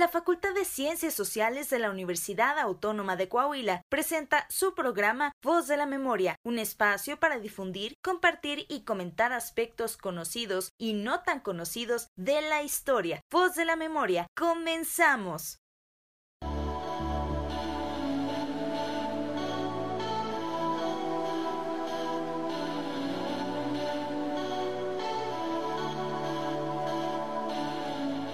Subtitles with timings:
[0.00, 5.68] la Facultad de Ciencias Sociales de la Universidad Autónoma de Coahuila presenta su programa Voz
[5.68, 11.40] de la Memoria, un espacio para difundir, compartir y comentar aspectos conocidos y no tan
[11.40, 13.20] conocidos de la historia.
[13.30, 15.59] Voz de la Memoria, comenzamos.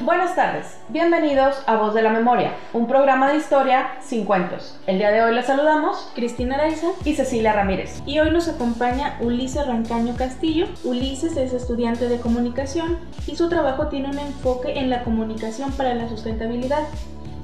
[0.06, 4.78] Buenas tardes, bienvenidos a Voz de la Memoria, un programa de historia sin cuentos.
[4.86, 8.04] El día de hoy les saludamos Cristina Araiza y Cecilia Ramírez.
[8.06, 10.68] Y hoy nos acompaña Ulises Rancaño Castillo.
[10.84, 15.92] Ulises es estudiante de comunicación y su trabajo tiene un enfoque en la comunicación para
[15.94, 16.84] la sustentabilidad.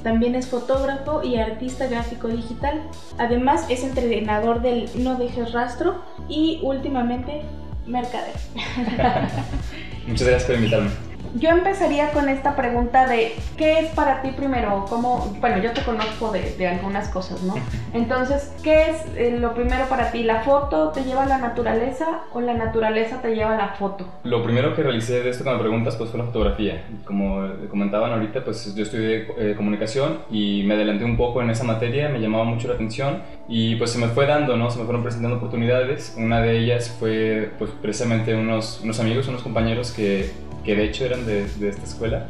[0.05, 2.81] También es fotógrafo y artista gráfico digital.
[3.19, 7.43] Además es entrenador del No Dejes Rastro y últimamente
[7.89, 8.37] mercader.
[10.07, 11.12] Muchas gracias por invitarme.
[11.35, 14.85] Yo empezaría con esta pregunta de ¿qué es para ti primero?
[14.89, 15.35] ¿Cómo?
[15.41, 17.55] Bueno, yo te conozco de, algunas cosas, ¿no?
[17.95, 20.25] Entonces, ¿qué es eh, lo primero para ti?
[20.25, 24.07] ¿La foto te lleva a la naturaleza o la naturaleza te lleva a la foto?
[24.25, 26.85] Lo primero que realicé de esto me preguntas pues fue la fotografía.
[27.07, 31.65] Como comentaban ahorita, pues yo estudié eh, comunicación y me adelanté un poco en esa
[31.65, 34.71] materia, me llamaba mucho la atención y pues se me fue dando, ¿no?
[34.71, 36.15] Se me fueron presentando oportunidades.
[36.19, 40.31] Una de ellas fue pues precisamente unos, unos amigos, unos compañeros que
[40.65, 42.27] que de hecho eran de, de esta escuela,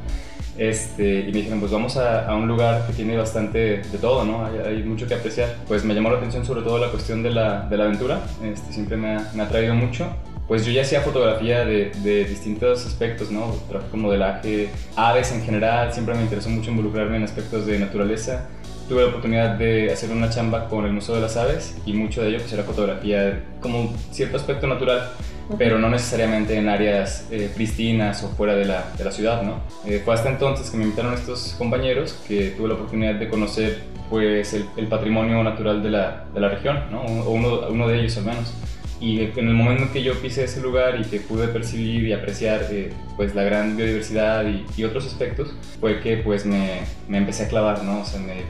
[0.56, 4.24] este, y me dijeron, pues vamos a, a, un lugar que tiene bastante de todo,
[4.24, 4.44] ¿no?
[4.44, 5.56] Hay, hay, mucho que apreciar.
[5.66, 8.72] Pues me llamó la atención sobre todo la cuestión de la, de la aventura, este,
[8.72, 10.06] siempre me ha, me ha traído mucho.
[10.48, 13.54] Pues yo ya hacía fotografía de, de distintos aspectos, ¿no?
[13.68, 18.48] Trabajo con modelaje, aves en general, siempre me interesó mucho involucrarme en aspectos de naturaleza.
[18.88, 22.20] Tuve la oportunidad de hacer una chamba con el Museo de las Aves y mucho
[22.20, 25.12] de ello pues era fotografía como cierto aspecto natural
[25.58, 29.60] pero no necesariamente en áreas eh, pristinas o fuera de la, de la ciudad, ¿no?
[29.84, 33.82] Eh, fue hasta entonces que me invitaron estos compañeros que tuve la oportunidad de conocer
[34.08, 37.02] pues el, el patrimonio natural de la, de la región, ¿no?
[37.02, 38.52] O uno, uno, de ellos al menos.
[39.00, 42.12] Y en el momento en que yo pisé ese lugar y que pude percibir y
[42.12, 47.18] apreciar eh, pues la gran biodiversidad y, y, otros aspectos, fue que pues me, me
[47.18, 48.02] empecé a clavar, ¿no?
[48.02, 48.44] O sea, me,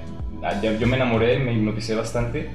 [0.78, 2.50] yo me enamoré, me hipnoticé bastante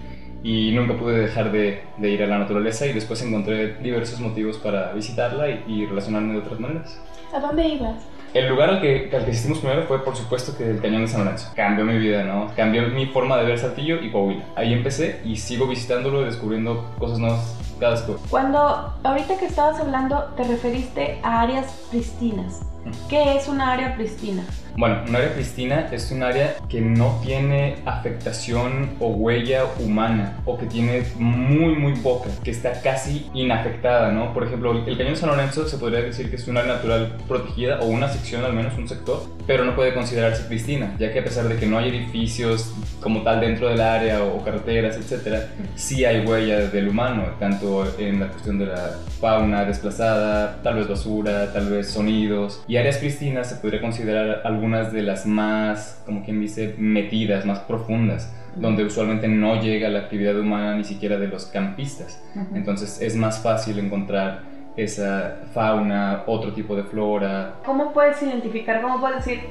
[0.47, 4.57] y nunca pude dejar de, de, ir a la naturaleza y después encontré diversos motivos
[4.57, 7.01] para visitarla y, y, relacionarme de otras maneras.
[7.33, 7.95] ¿A dónde ibas?
[8.33, 11.09] El lugar al que, al que asistimos primero fue, por supuesto, que el Cañón de
[11.09, 11.51] San Lorenzo.
[11.53, 12.49] Cambió mi vida, ¿no?
[12.55, 14.45] Cambió mi forma de ver Saltillo y Coahuila.
[14.55, 19.47] Ahí empecé y sigo visitándolo y descubriendo cosas nuevas cada vez que Cuando, ahorita que
[19.47, 22.61] estabas hablando, te referiste a áreas pristinas.
[23.09, 24.43] ¿Qué es una área pristina?
[24.77, 30.55] Bueno, un área pristina es un área que no tiene afectación o huella humana o
[30.55, 34.35] que tiene muy muy poca, que está casi inafectada, ¿no?
[34.35, 37.79] Por ejemplo, el Cañón San Lorenzo se podría decir que es un área natural protegida
[37.79, 41.23] o una sección al menos, un sector, pero no puede considerarse pristina, ya que a
[41.23, 42.71] pesar de que no hay edificios
[43.01, 48.19] como tal dentro del área o carreteras, etcétera, sí hay huella del humano, tanto en
[48.19, 53.49] la cuestión de la fauna desplazada, tal vez basura, tal vez sonidos, y áreas pristinas
[53.49, 58.83] se podría considerar algún algunas de las más, como quien dice, metidas, más profundas, donde
[58.83, 62.22] usualmente no llega la actividad humana ni siquiera de los campistas.
[62.53, 64.41] Entonces es más fácil encontrar
[64.77, 67.55] esa fauna, otro tipo de flora.
[67.65, 69.41] ¿Cómo puedes identificar, cómo puedes decir,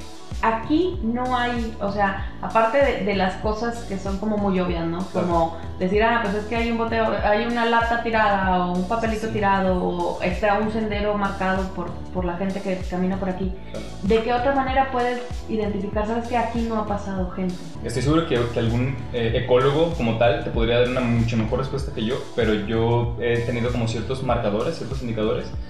[0.41, 4.85] aquí no hay, o sea, aparte de, de, las cosas que son como muy obvias,
[4.85, 4.99] ¿no?
[5.11, 8.87] Como decir, ah, pues es que hay un boteo, hay una lata tirada o un
[8.87, 9.33] papelito sí.
[9.33, 13.51] tirado o está un sendero marcado por, por la gente que camina por aquí.
[13.71, 13.85] Claro.
[14.03, 17.55] ¿De qué otra manera puedes identificar, sabes que aquí no ha pasado gente?
[17.83, 21.59] Estoy seguro que, que algún eh, ecólogo como tal te podría dar una mucho mejor
[21.59, 25.16] respuesta que yo, pero yo he tenido como ciertos marcadores, ciertos indicadores,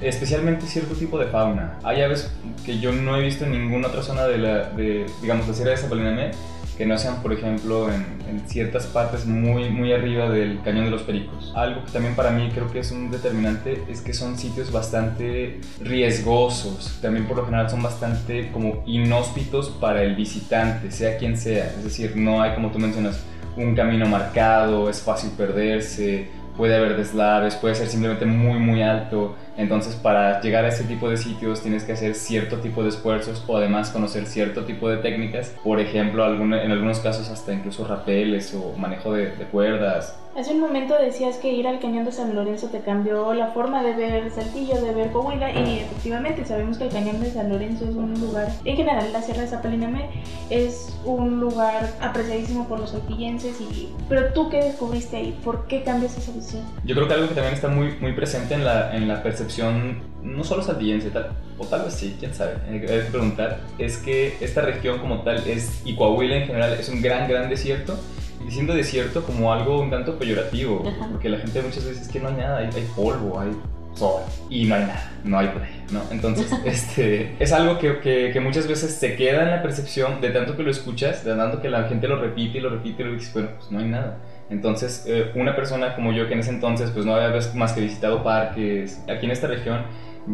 [0.02, 1.80] especialmente cierto tipo de fauna.
[1.84, 2.32] Hay aves
[2.66, 5.72] que yo no he visto en ninguna otra zona de la de, digamos, la Sierra
[5.72, 6.32] de Zapolinamé,
[6.78, 10.92] que no sean, por ejemplo, en, en, ciertas partes muy, muy arriba del Cañón de
[10.92, 11.52] los Pericos.
[11.56, 15.60] Algo que también para mí creo que es un determinante es que son sitios bastante
[15.82, 21.66] riesgosos, también por lo general son bastante como inhóspitos para el visitante, sea quien sea,
[21.66, 23.24] es decir, no hay, como tú mencionas,
[23.56, 26.28] un camino marcado, es fácil perderse,
[26.58, 31.10] puede haber deslaves, puede ser simplemente muy, muy alto entonces, para llegar a ese tipo
[31.10, 34.98] de sitios tienes que hacer cierto tipo de esfuerzos o además conocer cierto tipo de
[34.98, 35.56] técnicas.
[35.64, 40.16] Por ejemplo, alguna, en algunos casos hasta incluso rapeles o manejo de, de cuerdas.
[40.38, 43.82] Hace un momento decías que ir al cañón de San Lorenzo te cambió la forma
[43.82, 47.86] de ver Saltillo, de ver Coahuila y efectivamente sabemos que el cañón de San Lorenzo
[47.86, 50.10] es un lugar, en general la Sierra de Zapalinamé
[50.52, 55.82] es un lugar apreciadísimo por los saltillenses y pero tú qué descubriste ahí, ¿por qué
[55.82, 56.62] cambias esa visión?
[56.84, 59.47] Yo creo que algo que también está muy, muy presente en la, en la percepción
[59.48, 63.98] percepción, no solo saltillense, tal, o tal vez sí, quién sabe, hay que preguntar, es
[63.98, 67.98] que esta región como tal es, y Coahuila en general, es un gran, gran desierto,
[68.46, 72.28] diciendo desierto como algo un tanto peyorativo, porque la gente muchas veces es que no
[72.28, 73.50] hay nada, hay, hay polvo, hay
[73.96, 76.02] sol y no hay nada, no hay playa, ¿no?
[76.12, 80.30] Entonces, este, es algo que, que, que, muchas veces se queda en la percepción de
[80.30, 83.06] tanto que lo escuchas, de tanto que la gente lo repite y lo repite y
[83.06, 84.18] lo dices, bueno, pues no hay nada.
[84.50, 87.82] Entonces, eh, una persona como yo que en ese entonces pues no había más que
[87.82, 89.84] visitado parques aquí en esta región,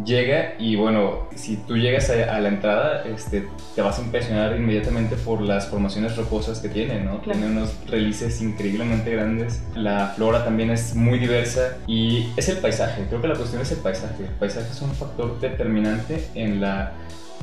[0.04, 5.16] llega y bueno, si tú llegas a, la entrada, este, te vas a impresionar inmediatamente
[5.16, 7.18] por las formaciones rocosas que tiene, ¿no?
[7.18, 13.04] Tiene unos relices increíblemente grandes, la flora también es muy diversa y es el paisaje,
[13.08, 14.24] creo que la cuestión es el paisaje.
[14.24, 16.92] El paisaje es un factor determinante en la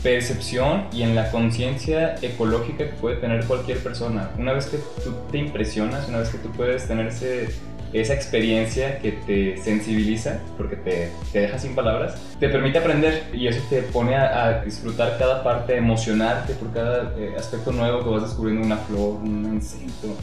[0.03, 4.31] percepción y en la conciencia ecológica que puede tener cualquier persona.
[4.37, 7.49] Una vez que tú te impresionas, una vez que tú puedes tener ese
[7.93, 13.47] esa experiencia que te sensibiliza, porque te, te deja sin palabras, te permite aprender y
[13.47, 18.23] eso te pone a, disfrutar cada parte, emocionarte por cada eh, aspecto nuevo que vas
[18.23, 20.15] descubriendo, una flor, un insecto.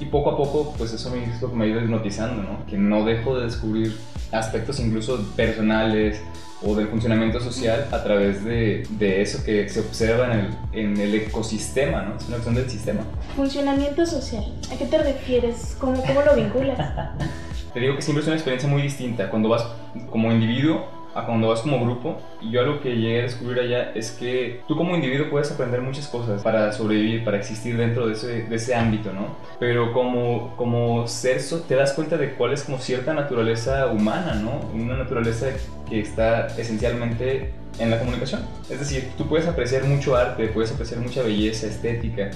[0.00, 2.66] Y poco a poco, pues eso me, es me ha ido hipnotizando, ¿no?
[2.66, 3.96] Que no dejo de descubrir
[4.32, 6.20] aspectos incluso personales,
[6.64, 10.96] o del funcionamiento social a través de, de eso que se observa en el, en
[11.00, 12.16] el, ecosistema, ¿no?
[12.16, 13.00] Es una cuestión del sistema.
[13.36, 15.76] Funcionamiento social, ¿a qué te refieres?
[15.78, 16.78] ¿Cómo, cómo lo vinculas?
[17.74, 19.30] te digo que siempre es una experiencia muy distinta.
[19.30, 19.64] Cuando vas
[20.10, 22.20] como individuo, a cuando vas como grupo.
[22.40, 25.80] Y yo algo que llegué a descubrir allá es que tú como individuo puedes aprender
[25.80, 29.36] muchas cosas para sobrevivir, para existir dentro de ese, de ese ámbito, ¿no?
[29.58, 34.60] Pero como, como ser, te das cuenta de cuál es como cierta naturaleza humana, ¿no?
[34.74, 35.46] Una naturaleza
[35.88, 38.42] que está esencialmente en la comunicación.
[38.70, 42.30] Es decir, tú puedes apreciar mucho arte, puedes apreciar mucha belleza, estética,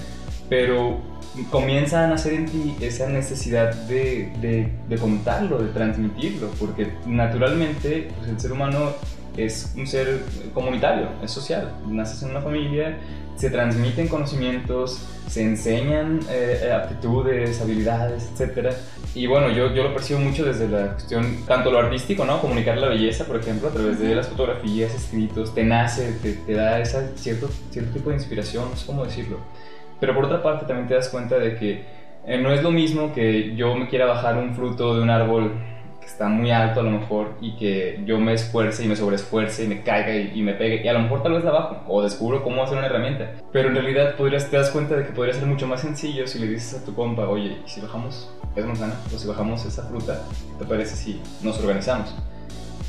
[0.49, 0.99] pero
[1.51, 8.09] comienza a nacer en ti esa necesidad de, de, de contarlo, de transmitirlo, porque naturalmente
[8.17, 8.93] pues, el ser humano
[9.37, 11.75] es un ser comunitario, es social.
[11.87, 12.97] Naces en una familia,
[13.35, 18.73] se transmiten conocimientos, se enseñan eh, aptitudes, habilidades, etc.
[19.13, 22.41] Y bueno, yo, yo lo percibo mucho desde la cuestión, tanto lo artístico, ¿no?
[22.41, 26.53] Comunicar la belleza, por ejemplo, a través de las fotografías, escritos, te nace, te, te
[26.53, 29.37] da esa cierto, cierto tipo de inspiración, no sé cómo decirlo.
[29.99, 31.97] Pero por otra parte también te das cuenta de que
[32.27, 35.53] eh, no es lo mismo que yo me quiera bajar un fruto de un árbol
[36.01, 39.63] que está muy alto a lo mejor y que yo me esfuerce y me sobreesfuerce
[39.63, 42.03] y me caiga y, me pegue y a lo mejor tal vez la bajo o
[42.03, 43.31] descubro cómo hacer una herramienta.
[43.53, 46.39] Pero en realidad podrías, te das cuenta de que podría ser mucho más sencillo si
[46.39, 49.83] le dices a tu compa, oye, ¿y si bajamos esa manzana o si bajamos esa
[49.83, 50.21] fruta,
[50.59, 52.13] ¿te parece si nos organizamos?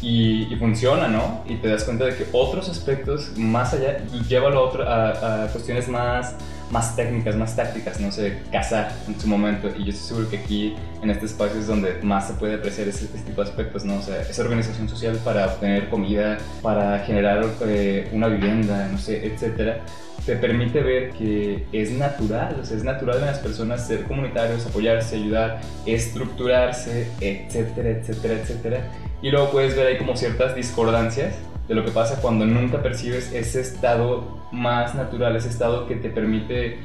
[0.03, 1.45] Y, funciona, ¿no?
[1.49, 5.47] Y te das cuenta de que otros aspectos más allá, llévalo a, otro, a, a
[5.49, 6.37] cuestiones más
[6.71, 9.69] más técnicas, más tácticas, no sé, cazar en su momento.
[9.77, 12.89] Y yo estoy seguro que aquí, en este espacio, es donde más se puede apreciar
[12.89, 13.97] ese, este tipo de aspectos, ¿no?
[13.97, 19.81] O esa organización social para obtener comida, para generar eh, una vivienda, no sé, etcétera,
[20.27, 24.67] te permite ver que es natural, o sea, es natural en las personas ser comunitarios,
[24.67, 28.81] apoyarse, ayudar, estructurarse, etcétera, etcétera, etcétera.
[29.23, 31.35] Y luego puedes ver ahí como ciertas discordancias
[31.69, 36.09] de lo que pasa cuando nunca percibes ese estado más natural, ese estado que te
[36.09, 36.79] permite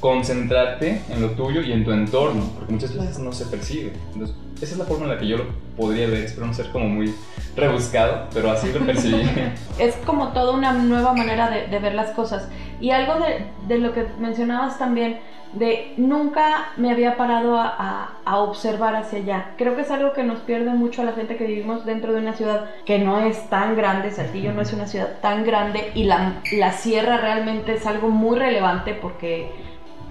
[0.00, 3.92] concentrarte en lo tuyo y en tu entorno, porque muchas veces no se percibe.
[4.12, 5.44] Entonces, esa es la forma en la que yo lo
[5.76, 7.12] podría ver, espero no ser como muy
[7.56, 9.22] rebuscado, pero así lo percibí.
[9.78, 12.48] es como toda una nueva manera de, de ver las cosas.
[12.80, 15.18] Y algo de, de, lo que mencionabas también,
[15.52, 19.50] de nunca me había parado a, observar hacia allá.
[19.56, 22.20] Creo que es algo que nos pierde mucho a la gente que vivimos dentro de
[22.20, 26.04] una ciudad que no es tan grande, Saltillo no es una ciudad tan grande y
[26.04, 29.50] la, la sierra realmente es algo muy relevante porque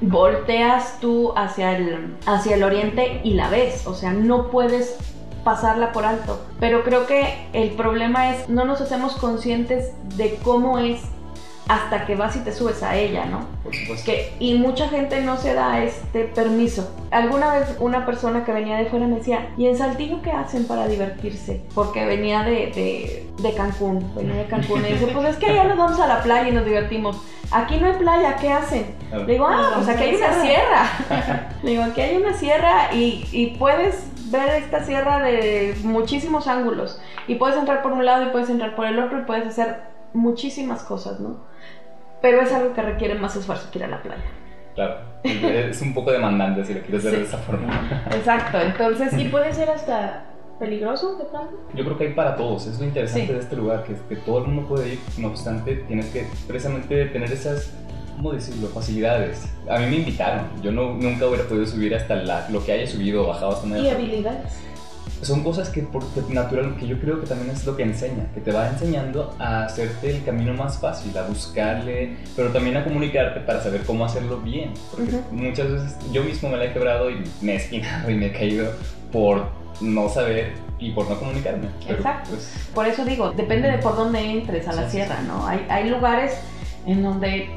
[0.01, 4.97] volteas tú hacia el, hacia el oriente y la ves, o sea, no puedes
[5.43, 6.41] pasarla por alto.
[6.59, 11.01] Pero creo que el problema es no nos hacemos conscientes de cómo es
[11.67, 13.45] hasta que vas y te subes a ella, ¿no?
[13.63, 14.05] Por supuesto.
[14.05, 16.89] Que, y mucha gente no se da este permiso.
[17.11, 20.65] Alguna vez una persona que venía de fuera me decía, ¿y en Saltillo qué hacen
[20.65, 21.61] para divertirse?
[21.75, 25.77] Porque venía de, de, Cancún, venía de Cancún y dice, pues es que allá nos
[25.77, 27.21] vamos a la playa y nos divertimos.
[27.51, 28.85] Aquí no hay playa, ¿qué hacen?
[29.11, 31.49] Le digo, ah, pues aquí hay una sierra.
[31.63, 36.99] Le digo, aquí hay una sierra y, y puedes ver esta sierra de muchísimos ángulos
[37.27, 39.96] y puedes entrar por un lado y puedes entrar por el otro y puedes hacer
[40.13, 41.47] muchísimas cosas, ¿no?
[42.21, 44.23] pero es algo que requiere más esfuerzo que ir a la playa.
[44.75, 48.03] Claro, es un poco demandante si lo quieres ver de esa forma.
[48.11, 49.13] Exacto, entonces...
[49.17, 50.25] Y puede ser hasta
[50.59, 51.55] peligroso de pronto.
[51.73, 54.39] Yo creo que hay para todos, es lo interesante de este lugar, que, que todo
[54.39, 57.73] el mundo puede ir, no obstante, tienes que precisamente tener esas
[58.17, 58.67] ¿cómo decirlo?
[58.69, 59.47] Facilidades.
[59.69, 60.47] A mí me invitaron.
[60.63, 63.77] Yo no, nunca hubiera podido subir hasta la, lo que haya subido o bajado hasta
[63.77, 64.59] ¿Y habilidades?
[65.21, 68.41] Son cosas que por natural, que yo creo que también es lo que enseña, que
[68.41, 73.39] te va enseñando a hacerte el camino más fácil, a buscarle, pero también a comunicarte
[73.41, 74.73] para saber cómo hacerlo bien.
[74.91, 78.27] Porque muchas veces yo mismo me la he quebrado y me he esquinado y me
[78.27, 78.71] he caído
[79.11, 79.47] por
[79.81, 81.67] no saber y por no comunicarme.
[81.87, 82.29] Exacto.
[82.29, 85.47] Pues, por eso digo, depende de por dónde entres a la sierra, ¿no?
[85.47, 86.39] Hay, hay lugares
[86.85, 87.49] en donde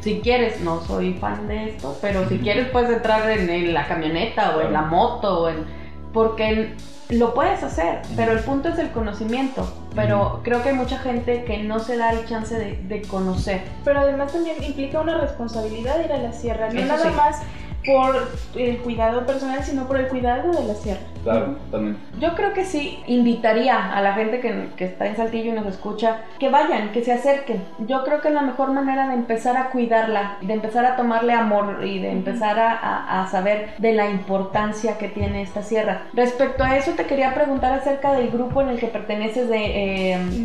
[0.00, 4.56] si quieres, no soy fan de esto, pero si quieres puedes entrar en, la camioneta
[4.56, 5.79] o en la moto, o en,
[6.12, 6.74] porque
[7.08, 9.68] lo puedes hacer, pero el punto es el conocimiento.
[9.94, 13.62] Pero creo que hay mucha gente que no se da el chance de, conocer.
[13.84, 17.42] Pero además también implica una responsabilidad ir a la sierra, no nada más
[17.84, 21.00] por el cuidado personal, sino por el cuidado de la sierra.
[21.22, 21.96] Claro, también.
[22.18, 25.66] Yo creo que sí invitaría a la gente que, que, está en Saltillo y nos
[25.66, 27.62] escucha que vayan, que se acerquen.
[27.86, 31.34] Yo creo que es la mejor manera de empezar a cuidarla, de empezar a tomarle
[31.34, 36.06] amor y de empezar a, a, saber de la importancia que tiene esta sierra.
[36.14, 40.12] Respecto a eso, te quería preguntar acerca del grupo en el que perteneces de...
[40.12, 40.44] Eh,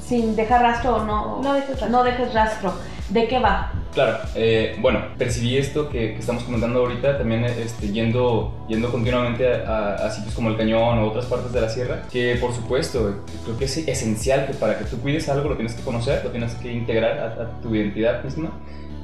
[0.00, 1.40] sin dejar rastro o no.
[1.42, 1.88] No dejes rastro.
[1.88, 2.74] No dejes rastro.
[3.08, 3.72] ¿De qué va?
[3.94, 10.10] Claro, eh, bueno, percibí esto que, estamos comentando ahorita, también este, yendo, yendo continuamente a,
[10.10, 13.64] sitios como el Cañón o otras partes de la sierra, que por supuesto, creo que
[13.64, 16.72] es esencial que para que tú cuides algo lo tienes que conocer, lo tienes que
[16.72, 18.50] integrar a, tu identidad misma,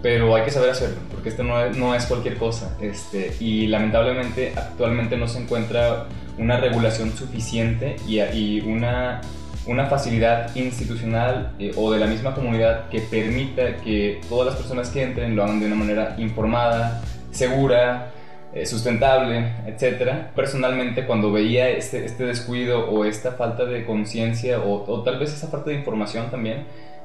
[0.02, 3.68] pero hay que saber hacerlo, porque esto no es, no es cualquier cosa, este, y
[3.68, 6.06] lamentablemente actualmente no se encuentra
[6.38, 9.20] una regulación suficiente y, y una
[9.66, 14.90] una facilidad institucional eh, o de la misma comunidad que permita que todas las personas
[14.90, 18.10] que entren lo hagan de una manera informada, segura,
[18.54, 20.30] eh, sustentable, etc.
[20.34, 25.32] Personalmente, cuando veía este, este descuido o esta falta de conciencia o, o, tal vez
[25.32, 26.64] esa falta de información también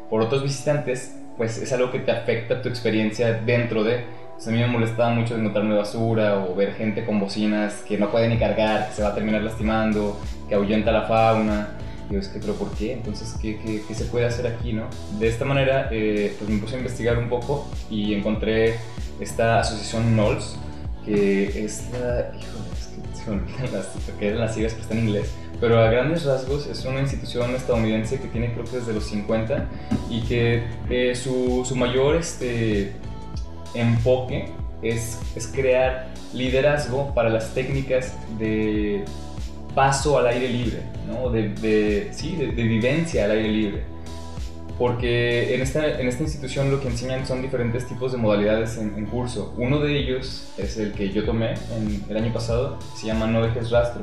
[0.09, 4.03] por otros visitantes, pues es algo que te afecta tu experiencia dentro de...
[4.45, 8.27] A mí me molestaba mucho encontrarme basura o ver gente con bocinas que no puede
[8.27, 11.76] ni cargar, que se va a terminar lastimando, que ahuyenta la fauna.
[12.09, 12.93] Digo, es que, pero ¿por qué?
[12.93, 14.87] Entonces, ¿qué, qué, qué se puede hacer aquí, no?
[15.19, 18.75] De esta manera, eh, pues me puse a investigar un poco y encontré
[19.19, 20.57] esta asociación NOLS,
[21.05, 22.31] que es la...
[22.33, 23.87] Híjole, es que se me las,
[24.17, 25.31] que eran las siglas, pero está en inglés.
[25.59, 29.67] Pero a grandes rasgos es una institución estadounidense que tiene creo que desde los 50
[30.09, 32.93] y que eh, su, su, mayor este,
[33.73, 34.51] enfoque
[34.83, 39.03] es, es crear liderazgo para las técnicas de
[39.77, 41.29] paso al aire libre, ¿no?
[41.29, 43.83] de, sí, de, vivencia al aire libre.
[44.79, 49.05] Porque en esta, en esta institución lo que enseñan son diferentes tipos de modalidades en,
[49.05, 49.53] curso.
[49.55, 53.43] Uno de ellos es el que yo tomé en, el año pasado, se llama No
[53.43, 54.01] dejes rastro.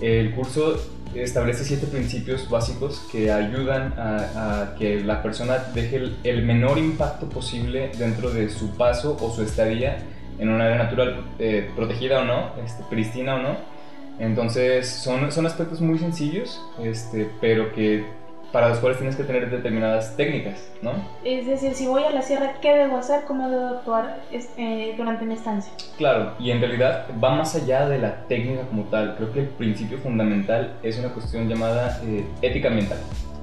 [0.00, 0.76] El curso
[1.14, 7.92] establece siete principios básicos que ayudan a, que la persona deje el, menor impacto posible
[7.96, 9.98] dentro de su paso o su estadía
[10.40, 13.79] en un área natural, eh, protegida o no, este, pristina o no,
[14.20, 18.04] entonces son, son aspectos muy sencillos, este, pero que
[18.52, 20.92] para los cuales tienes que tener determinadas técnicas, ¿no?
[21.24, 23.24] Es decir, si voy a la sierra, ¿qué debo hacer?
[23.24, 25.72] ¿Cómo debo actuar eh, durante mi estancia?
[25.96, 29.16] Claro, y en realidad va más allá de la técnica como tal.
[29.16, 32.98] Creo que el principio fundamental es una cuestión llamada eh, ética ambiental.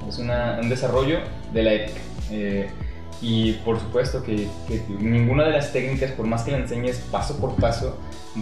[0.07, 1.19] Es una, un desarrollo
[1.53, 2.01] de la ética.
[2.31, 2.69] Eh,
[3.21, 7.39] y por supuesto que, que, ninguna de las técnicas, por más que la enseñes paso
[7.39, 7.97] por paso,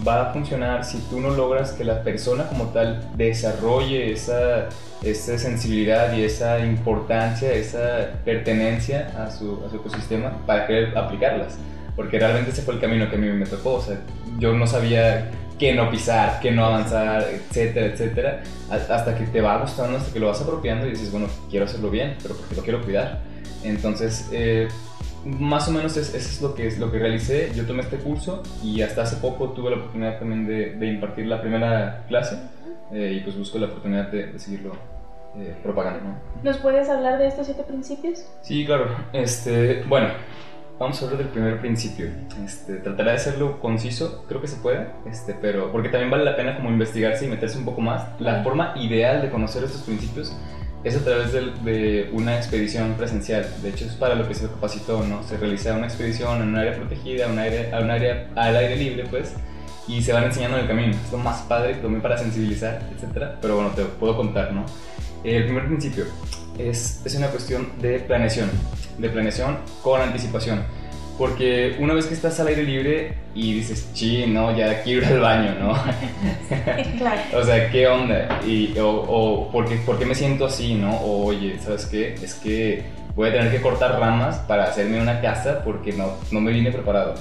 [0.06, 4.68] va a funcionar si tú no logras que la persona como tal desarrolle esa,
[5.02, 11.58] esa sensibilidad y esa importancia, esa pertenencia a su, a su ecosistema para querer aplicarlas.
[11.94, 13.74] Porque realmente ese fue el camino que a mí me tocó.
[13.74, 13.98] O sea,
[14.38, 19.58] yo no sabía qué no pisar, qué no avanzar, etcétera, etcétera, hasta que te va
[19.58, 22.62] gustando, hasta que lo vas apropiando y dices, bueno, quiero hacerlo bien, pero porque lo
[22.62, 23.20] quiero cuidar.
[23.64, 24.68] Entonces, eh,
[25.26, 27.50] más o menos eso es lo que, es lo que realicé.
[27.54, 31.40] Yo tomé este curso y hasta hace poco tuve la oportunidad también de, impartir la
[31.40, 32.38] primera clase
[32.92, 34.72] eh, y pues busco la oportunidad de, seguirlo
[35.36, 36.14] eh, propagando.
[36.42, 38.24] ¿Nos puedes hablar de estos siete principios?
[38.42, 38.86] Sí, claro.
[39.12, 40.08] Este, bueno,
[40.78, 42.06] vamos a hablar del primer principio.
[42.44, 46.36] Este, trataré de hacerlo conciso, creo que se puede, este, pero porque también vale la
[46.36, 48.06] pena como investigarse y meterse un poco más.
[48.20, 50.36] La forma ideal de conocer estos principios
[50.86, 53.44] es a través de, una expedición presencial.
[53.60, 55.20] De hecho, es para lo que se capacitó, ¿no?
[55.24, 59.04] Se realiza una expedición en un área protegida, un área, un área al aire libre,
[59.10, 59.34] pues,
[59.88, 60.96] y se van enseñando en el camino.
[61.04, 63.32] Es lo más padre, también para sensibilizar, etc.
[63.42, 64.64] Pero bueno, te puedo contar, ¿no?
[65.24, 66.04] El primer principio
[66.56, 68.48] es, es una cuestión de planeación,
[68.96, 70.62] de planeación con anticipación.
[71.18, 75.12] Porque una vez que estás al aire libre y dices, chi, no, ya quiero ir
[75.14, 75.74] al baño, ¿no?
[76.98, 77.20] claro.
[77.38, 78.40] o sea, ¿qué onda?
[78.46, 80.94] Y, o, o ¿por, qué, ¿por, qué, me siento así, no?
[80.96, 82.14] O, oye, ¿sabes qué?
[82.14, 86.40] Es que voy a tener que cortar ramas para hacerme una casa porque no, no
[86.40, 87.14] me vine preparado.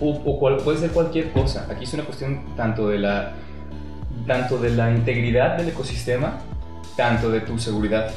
[0.00, 1.66] O, o cual, puede ser cualquier cosa.
[1.68, 3.32] Aquí es una cuestión tanto de la
[4.26, 6.38] tanto de la integridad del ecosistema,
[6.96, 8.10] tanto de tu seguridad.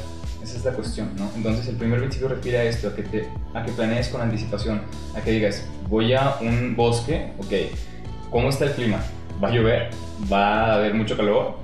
[0.48, 1.30] Esa es la cuestión, ¿no?
[1.36, 4.80] Entonces el primer principio refiere a esto, a que, te, a que planees con anticipación,
[5.14, 7.52] a que digas, voy a un bosque, ok,
[8.30, 8.98] ¿cómo está el clima?
[9.42, 9.90] ¿Va a llover?
[10.32, 11.56] ¿Va a haber mucho calor?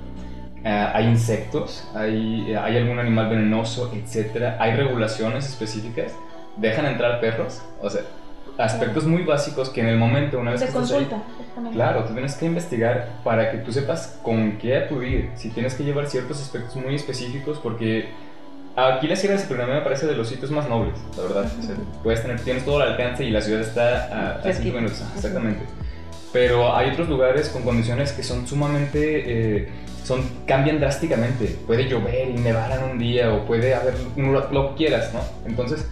[0.63, 1.87] Eh, ¿Hay insectos?
[1.95, 3.91] ¿Hay, ¿Hay algún animal venenoso?
[3.93, 4.57] Etcétera.
[4.59, 6.11] ¿Hay regulaciones específicas?
[6.57, 7.61] ¿Dejan entrar perros?
[7.81, 8.01] O sea,
[8.57, 11.15] aspectos muy básicos que en el momento, una vez Se que estás consulta.
[11.17, 11.75] ahí, exactamente.
[11.75, 15.31] Claro, tú tienes que investigar para que tú sepas con qué acudir.
[15.35, 18.09] Si tienes que llevar ciertos aspectos muy específicos, porque
[18.75, 21.51] aquí la Sierra de Sepulveda me parece de los sitios más nobles, la verdad.
[21.59, 24.73] O sea, puedes tener, tienes todo el alcance y la ciudad está a, a cinco
[24.73, 24.75] Fresquita.
[24.75, 25.65] minutos, exactamente.
[26.33, 29.23] Pero hay otros lugares con condiciones que son sumamente,
[29.61, 29.69] eh,
[30.03, 31.57] son, cambian drásticamente.
[31.65, 35.21] Puede llover y nevar en un día o puede haber lo que quieras, ¿no?
[35.45, 35.87] Entonces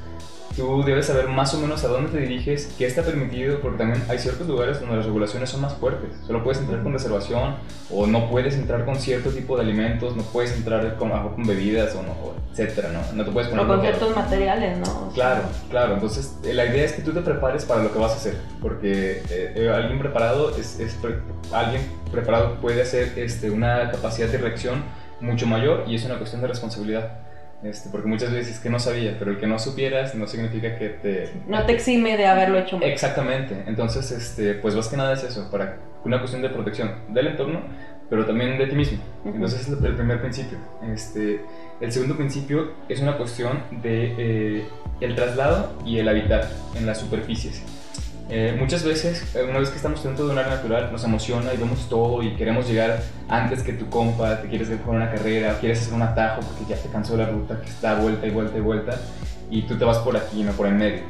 [0.55, 4.03] tú debes saber más o menos a dónde te diriges, qué está permitido, porque también
[4.09, 6.09] hay ciertos lugares donde las regulaciones son más fuertes.
[6.27, 7.55] Solo puedes entrar con reservación
[7.89, 11.95] o no puedes entrar con cierto tipo de alimentos, no puedes entrar con, con bebidas
[11.95, 12.99] o no, o etcétera, ¿no?
[13.15, 14.83] No te puedes poner O con ciertos materiales, ¿no?
[14.85, 15.93] O sea, Claro, claro.
[15.95, 18.37] Entonces, eh, la idea es que tú te prepares para lo que vas a hacer,
[18.61, 21.19] porque eh, eh, alguien preparado es, es pre-
[21.51, 21.81] alguien
[22.11, 24.83] preparado puede hacer este, una capacidad de reacción
[25.19, 27.19] mucho mayor y es una cuestión de responsabilidad.
[27.63, 30.77] Este, porque muchas veces es que no sabía, pero el que no supieras no significa
[30.77, 31.31] que te...
[31.47, 32.89] No te exime de haberlo hecho mal.
[32.89, 33.63] Exactamente.
[33.67, 37.61] Entonces, este, pues más que nada es eso, para una cuestión de protección del entorno,
[38.09, 38.99] pero también de ti mismo.
[39.25, 40.57] Entonces, es el primer principio.
[40.93, 41.41] Este,
[41.79, 44.65] el segundo principio es una cuestión de eh,
[44.99, 47.63] el traslado y el habitar en las superficies.
[48.29, 51.53] Eh, muchas veces, eh, una vez que estamos dentro de un área natural, nos emociona
[51.53, 55.11] y vemos todo y queremos llegar antes que tu compa, te quieres ir por una
[55.11, 58.31] carrera, quieres hacer un atajo porque ya te cansó la ruta que está vuelta y
[58.31, 58.99] vuelta y vuelta
[59.49, 61.01] y tú te vas por aquí, no por en medio.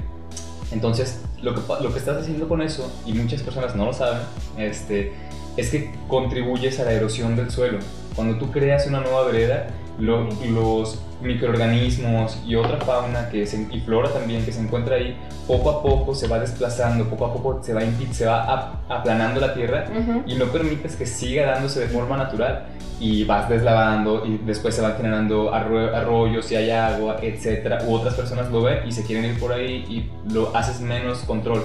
[0.72, 4.22] Entonces, lo que, lo que estás haciendo con eso, y muchas personas no lo saben,
[4.58, 5.14] este,
[5.56, 7.80] es que contribuyes a la erosión del suelo.
[8.16, 9.68] Cuando tú creas una nueva vereda,
[10.00, 15.16] lo- los microorganismos y otra fauna que se, y flora también que se encuentra ahí,
[15.48, 17.82] poco a poco se va desplazando, poco a poco se va,
[18.12, 20.24] se va ap- aplanando la tierra Ujú.
[20.26, 22.66] y no permites que siga dándose de forma natural
[23.00, 27.94] y vas deslavando y después se van generando arro- arroyos y hay agua, etcétera, u
[27.94, 31.64] otras personas lo ven y se quieren ir por ahí y lo haces menos control,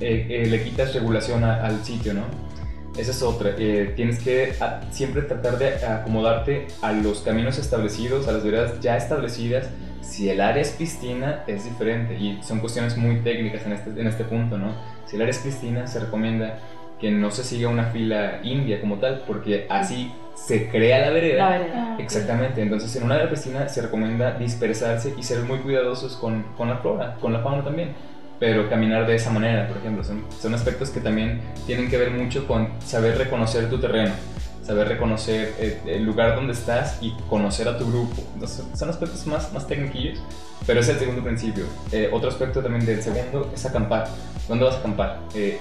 [0.00, 2.20] Eh, eh, le quitas regulación a- al sitio, ¿no?
[2.98, 8.26] Esa es otra, eh, tienes que a- siempre tratar de acomodarte a los caminos establecidos,
[8.28, 9.68] a las veredas ya establecidas.
[10.00, 14.06] Si el área es piscina es diferente y son cuestiones muy técnicas en este, en
[14.06, 14.72] este punto, ¿no?
[15.06, 16.58] Si el área es piscina se recomienda
[16.98, 21.50] que no se siga una fila india como tal, porque así se crea la vereda.
[21.50, 21.86] La vereda.
[21.90, 21.96] Ah.
[22.00, 26.68] Exactamente, entonces en una área piscina se recomienda dispersarse y ser muy cuidadosos con, con
[26.68, 27.92] la flora, con la fauna también,
[28.38, 32.10] pero caminar de esa manera, por ejemplo, son, son aspectos que también tienen que ver
[32.10, 34.12] mucho con saber reconocer tu terreno,
[34.62, 38.22] saber reconocer eh, el lugar donde estás y conocer a tu grupo.
[38.34, 40.20] Entonces, son aspectos más, más tecniquillos,
[40.66, 41.64] pero es el segundo principio.
[41.92, 44.08] Eh, otro aspecto también del segundo es acampar.
[44.48, 45.20] ¿Dónde vas a acampar?
[45.34, 45.58] Eh,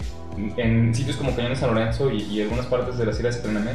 [0.58, 3.42] en sitios como Cañón de San Lorenzo y, y algunas partes de las islas de
[3.42, 3.72] Prenamé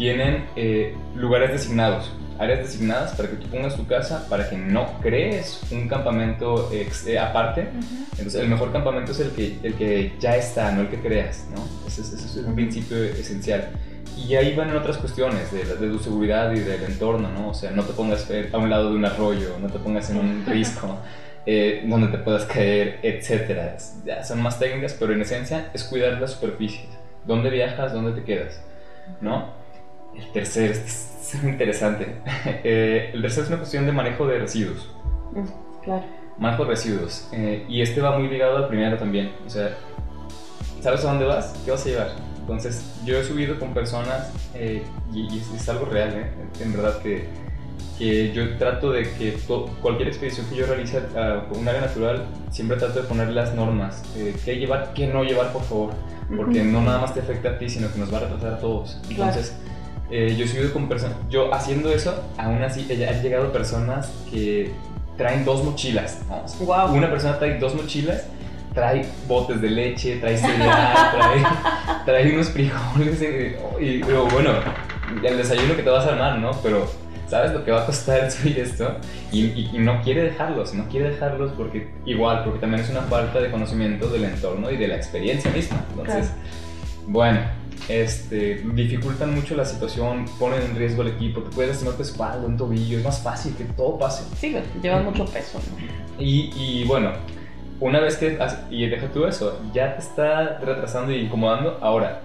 [0.00, 4.98] tienen eh, lugares designados, áreas designadas para que tú pongas tu casa, para que no
[5.00, 7.68] crees un campamento ex- eh, aparte.
[7.78, 7.86] Ujú.
[8.12, 11.46] Entonces, el mejor campamento es el que, el que ya está, no el que creas,
[11.54, 11.62] ¿no?
[11.86, 13.68] Ese es, ese es un principio esencial.
[14.16, 17.50] Y ahí van otras cuestiones de, la- de tu seguridad y del entorno, ¿no?
[17.50, 20.16] O sea, no te pongas a un lado de un arroyo, no te pongas en
[20.18, 20.98] un risco
[21.46, 23.76] eh, donde te puedas caer, etcétera.
[24.06, 26.88] Ya son más técnicas, pero en esencia es cuidar las superficies.
[27.26, 27.92] ¿Dónde viajas?
[27.92, 28.60] ¿Dónde te quedas?
[29.20, 29.59] ¿No?
[30.20, 30.86] El tercer, este
[31.38, 32.16] es interesante.
[32.64, 34.88] Eh, el tercer es una cuestión de manejo de residuos.
[35.32, 35.44] Mm,
[35.84, 36.04] Claro.
[36.38, 37.28] Manejo de residuos.
[37.32, 39.32] eh, y este va muy ligado al primero también.
[39.46, 39.76] O sea,
[40.82, 41.54] ¿sabes a dónde vas?
[41.64, 42.08] ¿Qué vas a llevar?
[42.40, 46.30] Entonces, yo he subido con personas, eh, y, y es, es algo real, ¿eh?
[46.60, 47.28] en verdad, que,
[47.98, 52.24] que yo trato de que to- cualquier expedición que yo realice a un área natural,
[52.50, 54.02] siempre trato de poner las normas.
[54.44, 55.90] ¿Qué llevar, qué no llevar, por favor?
[56.36, 58.58] Porque no nada más te afecta a ti, sino que nos va a retrasar a
[58.58, 59.00] todos.
[59.14, 59.40] Claro.
[60.10, 64.72] Eh, yo he subido con personas, yo haciendo eso, aún así han llegado personas que
[65.16, 66.20] traen dos mochilas.
[66.58, 66.94] Guau.
[66.94, 68.24] Una persona trae dos mochilas,
[68.74, 71.42] trae botes de leche, trae cereal, trae,
[72.04, 74.50] trae unos frijoles eh, y, pero bueno,
[75.22, 76.50] el desayuno que te vas a armar, ¿no?
[76.62, 76.90] Pero
[77.28, 78.96] sabes lo que va a costar subir esto
[79.30, 83.02] y, y- y no quiere dejarlos, no quiere dejarlos porque igual, porque también es una
[83.02, 85.84] falta de conocimiento del entorno y de la experiencia misma.
[85.90, 86.32] Entonces,
[87.06, 87.40] bueno,
[87.88, 92.46] este, dificultan mucho la situación, ponen en riesgo al equipo, te puedes lastimar tu espalda,
[92.46, 94.24] un tobillo, es más fácil que todo pase.
[94.36, 96.22] Sí, llevan mucho peso, ¿no?
[96.22, 97.12] Y, y bueno,
[97.80, 98.38] una vez que,
[98.70, 102.20] y deja tú eso, ya te está retrasando y incomodando, ahora,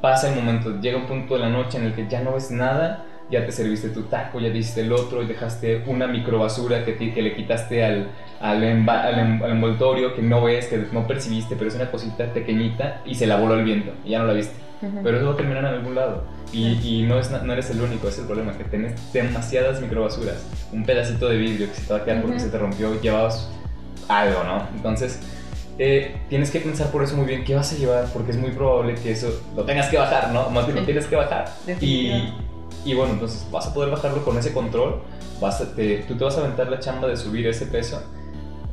[0.00, 2.50] pasa el momento, llega un punto de la noche en el que ya no ves
[2.50, 6.96] nada, ya te serviste tu taco, ya diste el otro y dejaste una microbasura que,
[6.96, 8.08] que le quitaste al,
[8.40, 13.14] al, al, envoltorio que no ves, que no percibiste, pero es una cosita pequeñita y
[13.14, 14.54] se la voló el viento y ya no la viste.
[15.02, 16.24] Pero eso va a terminar en algún lado.
[16.52, 20.44] Y, y no, es, no eres el único, es el problema, que tienes demasiadas microbasuras.
[20.72, 23.48] Un pedacito de vidrio que se te va a quedar porque se te rompió, llevabas
[24.08, 24.66] algo, ¿no?
[24.74, 25.20] Entonces,
[25.78, 28.50] eh, tienes que pensar por eso muy bien qué vas a llevar, porque es muy
[28.50, 30.50] probable que eso lo tengas que bajar, ¿no?
[30.50, 31.46] Más bien lo tienes que bajar.
[31.80, 32.34] Y,
[32.84, 35.00] y, bueno, entonces vas a poder bajarlo con ese control,
[35.40, 38.02] vas a, te, tú te vas a aventar la chamba de subir ese peso.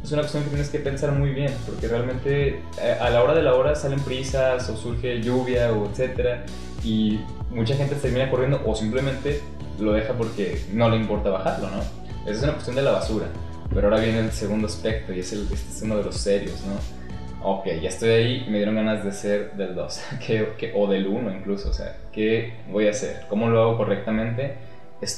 [0.03, 3.35] Es una cuestión que tienes que pensar muy bien, porque realmente eh, a la hora
[3.35, 6.45] de la hora salen prisas o surge lluvia o etcétera,
[6.83, 7.19] y
[7.51, 9.41] mucha gente termina corriendo o simplemente
[9.79, 11.79] lo deja porque no le importa bajarlo, ¿no?
[12.23, 13.27] Esa es una cuestión de la basura.
[13.73, 16.63] Pero ahora viene el segundo aspecto y es el, este es uno de los serios,
[16.65, 16.99] ¿no?
[17.41, 20.01] Ok, ya estoy ahí me dieron ganas de ser del 2
[20.75, 21.69] o del 1 incluso.
[21.69, 23.25] O sea, ¿qué voy a hacer?
[23.29, 24.55] ¿Cómo lo hago correctamente?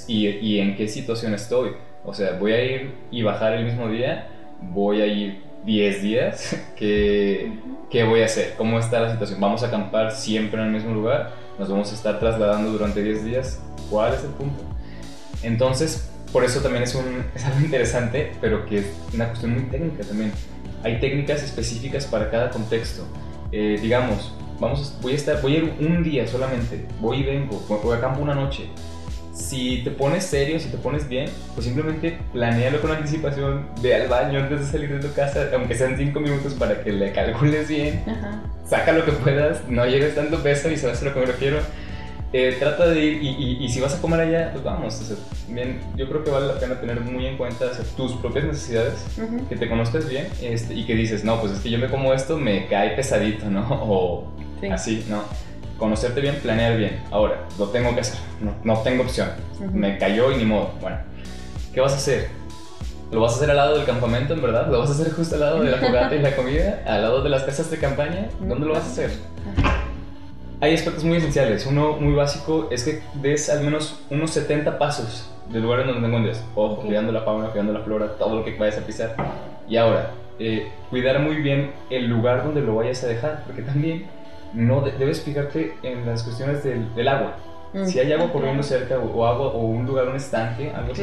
[0.07, 1.71] Y, y, en qué situación estoy?
[2.05, 4.27] O sea, ¿voy a ir y bajar el mismo día?
[4.61, 6.55] ¿Voy a ir 10 días?
[6.75, 7.51] ¿Qué,
[7.89, 8.55] ¿Qué voy a hacer?
[8.57, 9.39] ¿Cómo está la situación?
[9.39, 11.33] ¿Vamos a acampar siempre en el mismo lugar?
[11.59, 13.61] ¿Nos vamos a estar trasladando durante 10 días?
[13.89, 14.63] ¿Cuál es el punto?
[15.43, 19.63] Entonces, por eso también es, un, es algo interesante, pero que es una cuestión muy
[19.63, 20.31] técnica también.
[20.83, 23.05] Hay técnicas específicas para cada contexto.
[23.51, 27.61] Eh, digamos, vamos, voy, a estar, voy a ir un día solamente, voy y vengo,
[27.83, 28.67] voy a campo una noche.
[29.33, 34.07] Si te pones serio, si te pones bien, pues simplemente planealo con anticipación, ve al
[34.07, 37.67] baño antes de salir de tu casa, aunque sean 5 minutos para que le calcules
[37.69, 38.03] bien,
[38.65, 41.59] saca lo que puedas, no llegues tanto peso y sabes a lo que me refiero
[42.33, 45.01] eh, trata de ir y, si vas a comer allá, pues vamos.
[45.49, 47.65] bien, yo creo que vale la pena tener muy en cuenta
[47.97, 49.05] tus propias necesidades,
[49.49, 52.13] que te conozcas bien este, y que dices, no, pues es que yo me como
[52.13, 53.67] esto, me cae pesadito, ¿no?
[53.83, 54.31] O
[54.71, 55.23] así, ¿no?
[55.81, 57.01] Conocerte bien, planear bien.
[57.09, 59.29] Ahora, lo tengo que hacer, no, no tengo opción.
[59.73, 60.69] Me cayó y ni modo.
[60.79, 60.97] Bueno,
[61.73, 62.27] ¿qué vas a hacer?
[63.11, 64.67] ¿Lo vas a hacer al lado del campamento, en verdad?
[64.69, 66.83] ¿Lo vas a hacer justo al lado de la fogata y la comida?
[66.85, 68.29] ¿Al lado de las casas de campaña?
[68.39, 69.11] ¿Dónde lo vas a hacer?
[70.59, 71.65] hay aspectos muy esenciales.
[71.65, 76.01] Uno muy básico es que des al menos unos 70 pasos del lugar en donde
[76.01, 76.45] te encuentres.
[76.53, 79.15] Ojo, cuidando la fauna, cuidando la flora, todo lo que vayas a pisar.
[79.67, 84.05] Y ahora, eh, cuidar muy bien el lugar donde lo vayas a dejar, porque también
[84.53, 87.37] no debes fijarte en las cuestiones del, agua.
[87.73, 87.85] Mm.
[87.85, 91.01] Si hay agua corriendo cerca o, agua o un lugar, un estanque, algo así,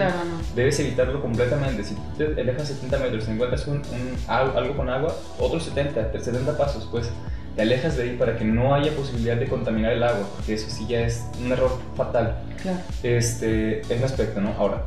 [0.55, 1.83] debes evitarlo completamente.
[1.83, 3.83] Si tú te alejas 70 metros y encuentras un,
[4.27, 7.11] algo con agua, otros 70, 70 pasos, pues
[7.59, 10.71] te alejas de ahí para que no haya posibilidad de contaminar el agua, porque eso
[10.71, 12.37] sí ya es un error fatal.
[12.62, 12.79] Claro.
[13.03, 14.51] Este, es un aspecto, ¿no?
[14.57, 14.85] Ahora,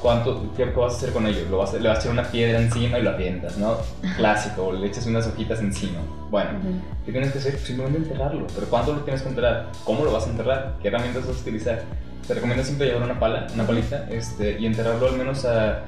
[0.00, 1.40] ¿cuánto, qué, vas a hacer con ello?
[1.50, 3.76] ¿Lo vas ¿Le vas a echar una piedra encima y lo avientas, ¿no?
[4.16, 5.98] Clásico, o le echas unas hojitas encima.
[6.30, 6.60] Bueno,
[7.04, 7.58] ¿qué tienes que hacer?
[7.58, 8.46] Simplemente enterrarlo.
[8.54, 9.66] ¿Pero cuánto lo tienes que enterrar?
[9.84, 10.76] ¿Cómo lo vas a enterrar?
[10.80, 11.82] ¿Qué herramientas vas a utilizar?
[12.26, 15.82] Te recomiendo siempre llevar una pala, una palita, este, y enterrarlo al menos a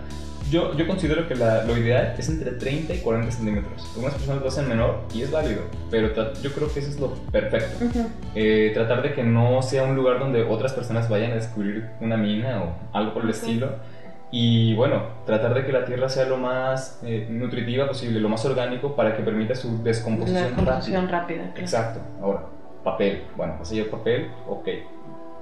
[0.51, 3.91] yo, yo considero que la, lo ideal es entre 30 y 40 centímetros.
[3.95, 6.09] Algunas personas lo hacen menor y es válido, pero
[6.43, 7.85] yo creo que eso es lo perfecto.
[8.35, 12.17] Eh, tratar de que no sea un lugar donde otras personas vayan a descubrir una
[12.17, 13.71] mina o algo por el estilo.
[14.31, 18.45] Y bueno, tratar de que la tierra sea lo más eh, nutritiva posible, lo más
[18.45, 21.07] orgánico para que permita su descomposición, rápida.
[21.07, 22.01] rápida Exacto.
[22.21, 22.43] Ahora,
[22.83, 23.23] papel.
[23.37, 24.69] Bueno, vas a llevar papel, ok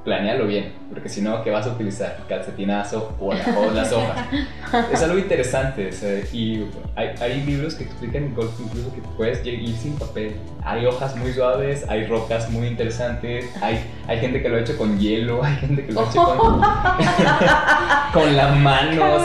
[0.04, 2.18] planealo bien, porque si no, ¿qué vas a utilizar?
[2.28, 4.26] calcetinazo o, las hojas?
[4.92, 5.90] es algo interesante,
[6.32, 10.34] y hay, hay, libros que explican en golf incluso que puedes ir sin papel.
[10.64, 14.76] Hay hojas muy suaves, hay rocas muy interesantes, hay, hay gente que lo ha hecho
[14.78, 16.60] con hielo, hay gente que lo ha hecho con,
[18.12, 19.18] con la mano,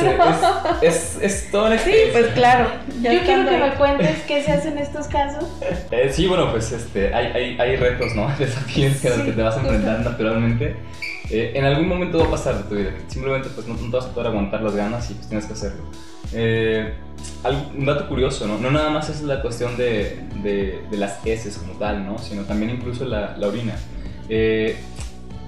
[0.82, 2.67] es, es, todo Sí, pues claro.
[3.02, 5.45] Yo quiero que me cuentes qué se hace en estos casos.
[5.91, 8.30] Eh, sí, bueno, pues este, hay, hay, hay retos, ¿no?
[8.38, 10.75] Desafíos a los que te vas a enfrentar naturalmente
[11.30, 12.91] eh, en algún momento va a pasar de tu vida.
[13.08, 15.84] Simplemente pues no, te vas a poder aguantar las ganas y pues tienes que hacerlo.
[16.33, 16.93] Eh,
[17.77, 18.57] un dato curioso, ¿no?
[18.57, 22.17] No nada más es la cuestión de, de, las heces como tal, ¿no?
[22.17, 23.75] Sino también incluso la, la orina.
[24.29, 24.77] Eh,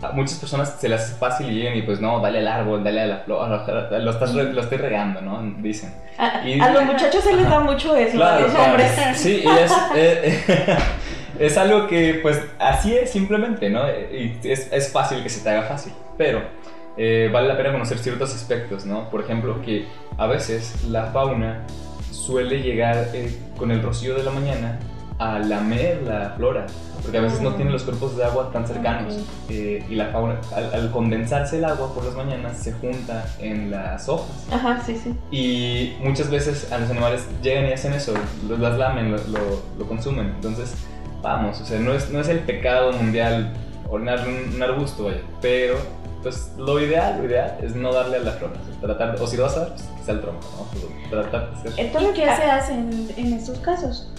[0.01, 2.83] a muchas personas se las hace fácil y llegan y pues no, dale al árbol,
[2.83, 5.41] dale a la flor, lo, estás, lo estoy regando, ¿no?
[5.59, 5.93] Dicen.
[6.17, 8.91] A, a los muchachos se les da mucho eso, a los hombres.
[9.15, 9.71] Sí, y es,
[11.39, 13.83] es algo que, pues, así es simplemente, ¿no?
[13.87, 16.41] Y es, es fácil que se te haga fácil, pero
[16.97, 19.09] eh, vale la pena conocer ciertos aspectos, ¿no?
[19.09, 21.65] Por ejemplo, que a veces la fauna
[22.11, 24.79] suele llegar eh, con el rocío de la mañana
[25.17, 26.65] a lamer la flora,
[27.03, 30.41] porque a veces no tiene los cuerpos de agua tan cercanos eh, y la fauna,
[30.55, 34.47] al, condensarse el agua por las mañanas, se junta en las hojas.
[34.51, 35.15] Ajá, sí, sí.
[35.29, 38.13] Y muchas veces a los animales llegan y hacen eso,
[38.49, 40.31] las lamen, lo, lo, lo consumen.
[40.35, 40.73] Entonces,
[41.21, 43.53] vamos, o sea, no es, no es el pecado mundial
[43.89, 45.75] ordenar un, un arbusto, vaya, pero
[46.21, 49.27] pues lo ideal, lo ideal es no darle a la flor, o, sea, tratar, o
[49.27, 50.67] si lo vas a dar, pues que sea el tronco, ¿no?
[51.09, 51.85] Pero tratar de ser...
[51.85, 54.11] ¿Y qué se hace en, en estos casos?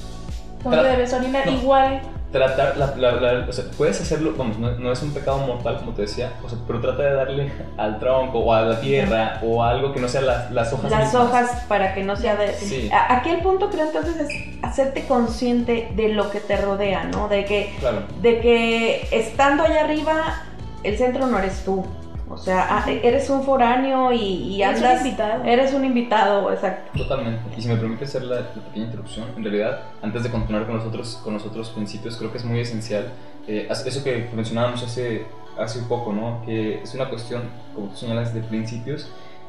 [0.63, 1.47] ¿Cómo Tra- debes orinar?
[1.47, 1.53] no.
[1.53, 5.39] Igual, tratar, la, la- la- o sea, puedes hacerlo, vamos, no, no es un pecado
[5.39, 8.81] mortal como te decía, o sea, pero trata de darle al tronco o a la
[8.81, 11.27] tierra o a algo que no sea las, las hojas las mismas.
[11.27, 12.55] hojas para que no sea de...
[12.55, 12.89] Sí.
[13.09, 14.31] Aquí el punto creo entonces es
[14.63, 17.29] hacerte consciente de lo que te rodea, ¿no?
[17.29, 20.45] De que, Claro, de que estando allá arriba,
[20.83, 21.85] el centro no eres tú.
[22.29, 25.05] O sea, ah, eres un foráneo y, y Eres un andas...
[25.05, 25.45] invitado.
[25.45, 26.99] Eres un invitado, exacto.
[26.99, 27.43] totalmente.
[27.59, 30.77] Y si me permite hacer la, la pequeña interrupción, en realidad, antes de continuar con
[30.77, 33.13] los otros, con los otros principios, creo que es muy esencial
[33.47, 35.27] eh, eso que mencionábamos hace,
[35.59, 36.43] hace un poco, ¿no?
[36.45, 37.43] Que es una cuestión,
[37.75, 39.09] como tú señalas, de principios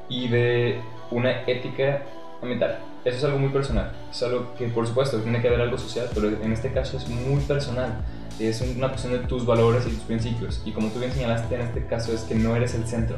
[0.10, 2.02] y de una ética
[2.42, 2.80] ambiental.
[3.06, 3.92] Eso es algo muy personal.
[4.10, 7.08] Es algo que, por supuesto, tiene que haber algo social, pero en este caso es
[7.08, 8.00] muy personal.
[8.40, 10.62] Es una cuestión de tus valores y tus principios.
[10.66, 13.18] Y como tú bien señalaste, en este caso es que no eres el centro.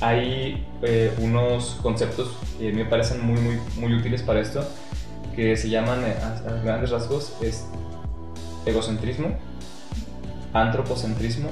[0.00, 4.66] Hay eh, unos conceptos que me parecen muy, muy, muy útiles para esto,
[5.36, 7.66] que se llaman, eh, a, a grandes rasgos, es
[8.66, 9.36] egocentrismo,
[10.52, 11.50] antropocentrismo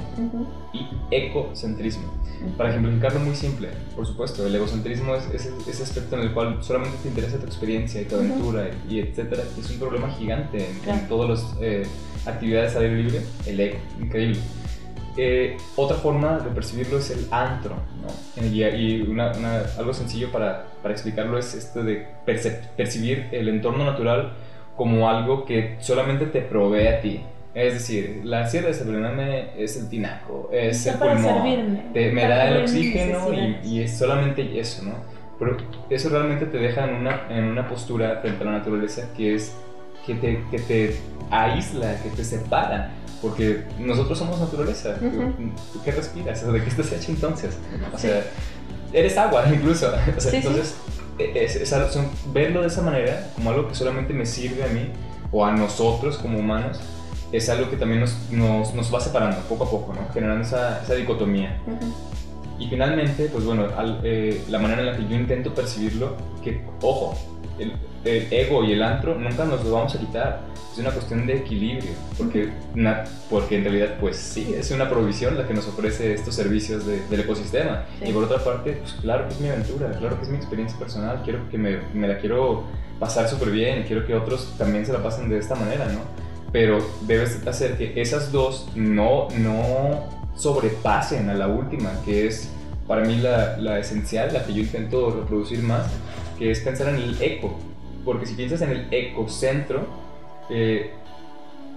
[0.73, 2.11] y ecocentrismo.
[2.57, 6.57] Para ejemplificarlo muy simple, por supuesto, el egocentrismo es ese, ese aspecto en el cual
[6.61, 9.43] solamente te interesa tu experiencia y tu aventura y etcétera.
[9.57, 10.99] Es un problema gigante en, Claro.
[10.99, 11.83] en todas las eh,
[12.25, 14.39] actividades al aire libre, el ego, increíble.
[15.15, 18.43] Eh, otra forma de percibirlo es el antro, ¿no?
[18.43, 22.07] Y, una- una- algo sencillo para, para explicarlo es esto de
[22.75, 24.33] percibir el entorno natural
[24.75, 27.21] como algo que solamente te provee a ti.
[27.53, 32.27] Es decir, la sierra de Sabriname es el tinaco, es el pulmón, servirme, te- me
[32.27, 34.95] da el oxígeno y, y es solamente eso, ¿no?
[35.37, 35.57] Pero
[35.91, 39.55] eso realmente te deja en una, en una postura frente a la naturaleza que es
[40.05, 40.99] que te, que te
[41.31, 44.95] aísla, que te separa, porque nosotros somos naturaleza.
[44.95, 45.33] ¿Tú- Ujú.
[45.73, 46.45] ¿Tú qué respiras?
[46.51, 47.55] ¿De qué estás hecho entonces?
[47.93, 48.21] O sea,
[48.91, 49.87] eres agua incluso.
[49.87, 50.35] O sea, Sí, sí.
[50.37, 50.75] entonces,
[51.17, 54.67] es, es algo- son- verlo de esa manera, como algo que solamente me sirve a
[54.67, 54.89] mí
[55.31, 56.79] o a nosotros como humanos,
[57.31, 60.01] es algo que también nos, nos, nos va separando poco a poco, ¿no?
[60.13, 61.57] generando esa, esa dicotomía.
[62.59, 66.61] Y finalmente, pues bueno, al- eh, la manera en la que yo intento percibirlo, que,
[66.81, 67.17] ojo,
[67.59, 67.73] el,
[68.05, 70.41] el ego y el antro nunca nos lo vamos a quitar.
[70.71, 75.37] Es una cuestión de equilibrio, porque, na- porque en realidad, pues sí, es una provisión
[75.37, 77.85] la que nos ofrece estos servicios de- del ecosistema.
[77.99, 78.09] Sí.
[78.09, 80.77] Y por otra parte, pues claro que es mi aventura, claro que es mi experiencia
[80.79, 82.63] personal, quiero que me, me la quiero
[82.99, 85.99] pasar súper bien y quiero que otros también se la pasen de esta manera, ¿no?
[86.51, 92.49] Pero debes hacer que esas dos no, no sobrepasen a la última, que es
[92.87, 95.87] para mí la, la esencial, la que yo intento reproducir más,
[96.37, 97.57] que es pensar en el eco.
[98.03, 99.87] Porque si piensas en el ecocentro,
[100.49, 100.91] eh,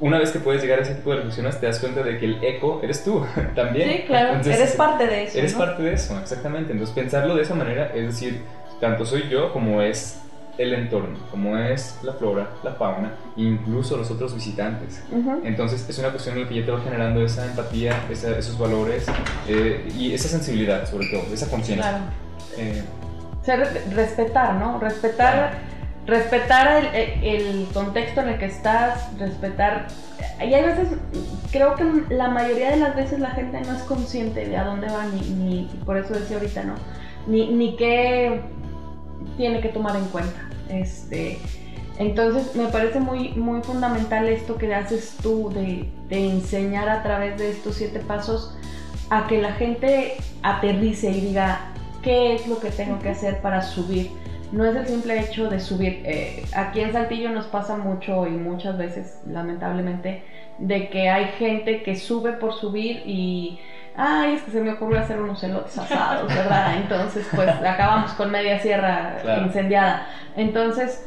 [0.00, 2.26] una vez que puedes llegar a ese tipo de reflexiones, te das cuenta de que
[2.26, 3.90] el eco eres tú también.
[3.90, 4.28] Sí, claro.
[4.30, 5.38] Entonces, eres parte de eso.
[5.38, 5.58] Eres ¿no?
[5.58, 6.72] parte de eso, exactamente.
[6.72, 8.42] Entonces pensarlo de esa manera es decir,
[8.80, 10.20] tanto soy yo como es
[10.58, 15.02] el entorno, como es la flora, la fauna, incluso los otros visitantes.
[15.44, 18.58] Entonces es una cuestión en la que ya te va generando esa empatía, esa- esos
[18.58, 19.06] valores
[19.48, 21.88] eh, y esa sensibilidad sobre todo, esa conciencia.
[21.90, 22.04] Claro.
[22.56, 22.82] Eh,
[23.42, 24.80] Ser- respetar, ¿no?
[24.80, 25.58] Respetar,
[26.06, 29.86] respetar el, el contexto en el que estás, respetar.
[30.40, 30.88] Y hay veces,
[31.52, 34.86] creo que la mayoría de las veces la gente no es consciente de a dónde
[34.88, 36.74] va, ni, ni por eso decía ahorita, ¿no?
[37.26, 38.40] Ni, ni qué
[39.36, 40.45] tiene que tomar en cuenta.
[40.68, 41.38] Este,
[41.98, 47.38] entonces me parece muy, muy fundamental esto que haces tú de, de enseñar a través
[47.38, 48.56] de estos siete pasos
[49.10, 53.62] a que la gente aterrice y diga qué es lo que tengo que hacer para
[53.62, 54.10] subir.
[54.52, 56.02] No es el simple hecho de subir.
[56.04, 60.22] Eh, aquí en Saltillo nos pasa mucho y muchas veces, lamentablemente,
[60.58, 63.58] de que hay gente que sube por subir y,
[63.96, 66.76] ay, es que se me ocurrió hacer unos elotes asados, ¿verdad?
[66.82, 69.46] Entonces, pues acabamos con media sierra Claro.
[69.46, 70.06] incendiada.
[70.36, 71.04] Entonces,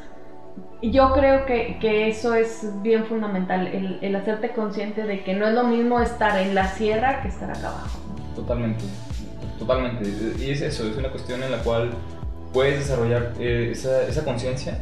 [0.82, 5.47] yo creo que, que eso es bien fundamental, el, el hacerte consciente de que no
[5.47, 7.99] es lo mismo estar en la sierra que estar acá abajo.
[8.36, 8.86] Totalmente,
[9.58, 10.10] totalmente.
[10.43, 11.91] Y es eso, es una cuestión en la cual
[12.54, 14.80] puedes desarrollar eh, esa, esa conciencia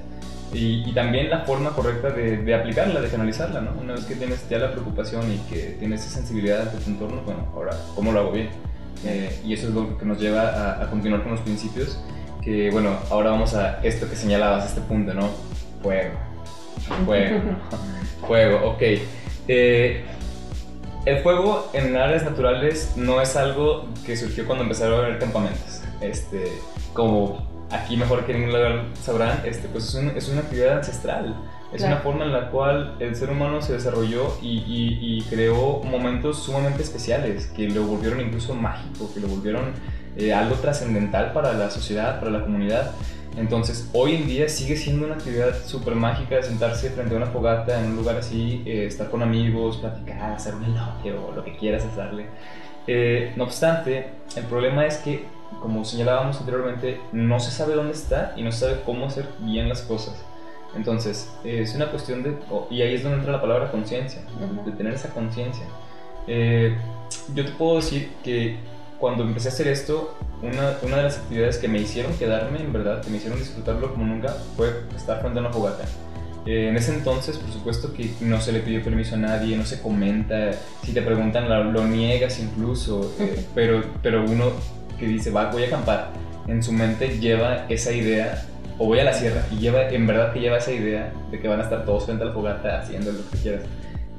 [0.54, 3.72] y, y también la forma correcta de, de aplicarla, de canalizarla, ¿no?
[3.82, 7.22] Una vez que tienes ya la preocupación y que tienes esa sensibilidad ante tu entorno,
[7.26, 8.50] bueno, ahora, ¿cómo lo hago bien?
[9.06, 12.00] Eh, y eso es lo que nos lleva a, a continuar con los principios,
[12.42, 15.30] que bueno, ahora vamos a esto que señalabas, este punto, ¿no?
[15.84, 16.16] Fuego.
[17.06, 17.42] Fuego.
[18.28, 18.82] Fuego, ok.
[19.48, 20.04] Eh,
[21.06, 25.82] el fuego en áreas naturales no es algo que surgió cuando empezaron a haber campamentos.
[26.02, 26.52] Este,
[26.94, 31.36] como aquí mejor que en ningún lugar sabrán, este, pues es, es una actividad ancestral.
[31.74, 36.42] Es una forma en la cual el ser humano se desarrolló y, y, creó momentos
[36.42, 39.74] sumamente especiales que lo volvieron incluso mágico, que lo volvieron
[40.16, 42.94] eh, algo trascendental para la sociedad, para la comunidad.
[43.36, 47.28] Entonces, hoy en día sigue siendo una actividad súper mágica de sentarse frente a una
[47.28, 51.44] fogata en un lugar así, eh, estar con amigos, platicar, hacer un elote o lo
[51.44, 52.28] que quieras hacerle.
[52.88, 55.26] Eh, no obstante, el problema es que,
[55.62, 59.70] como señalábamos anteriormente, no se sabe dónde está y no se sabe cómo hacer bien
[59.70, 60.16] las cosas.
[60.76, 62.38] Entonces, es una cuestión de...
[62.70, 64.22] y ahí es donde entra la palabra conciencia,
[64.66, 65.66] de tener esa conciencia.
[66.28, 66.78] Eh,
[67.34, 68.58] yo te puedo decir que
[69.00, 72.74] cuando empecé a hacer esto, una, una, de las actividades que me hicieron quedarme, en
[72.74, 75.86] verdad, que me hicieron disfrutarlo como nunca, fue estar frente a una fogata.
[76.46, 79.66] Eh, en ese entonces, por supuesto que no se le pidió permiso a nadie, no
[79.66, 80.52] se comenta,
[80.84, 84.52] si te preguntan lo, niegas incluso, eh, pero, pero uno
[84.98, 86.12] que dice, va, voy a acampar,
[86.48, 88.44] en su mente lleva esa idea,
[88.78, 91.48] o voy a la sierra, y lleva, en verdad que lleva esa idea de que
[91.48, 93.64] van a estar todos frente a la fogata haciendo lo que quieras.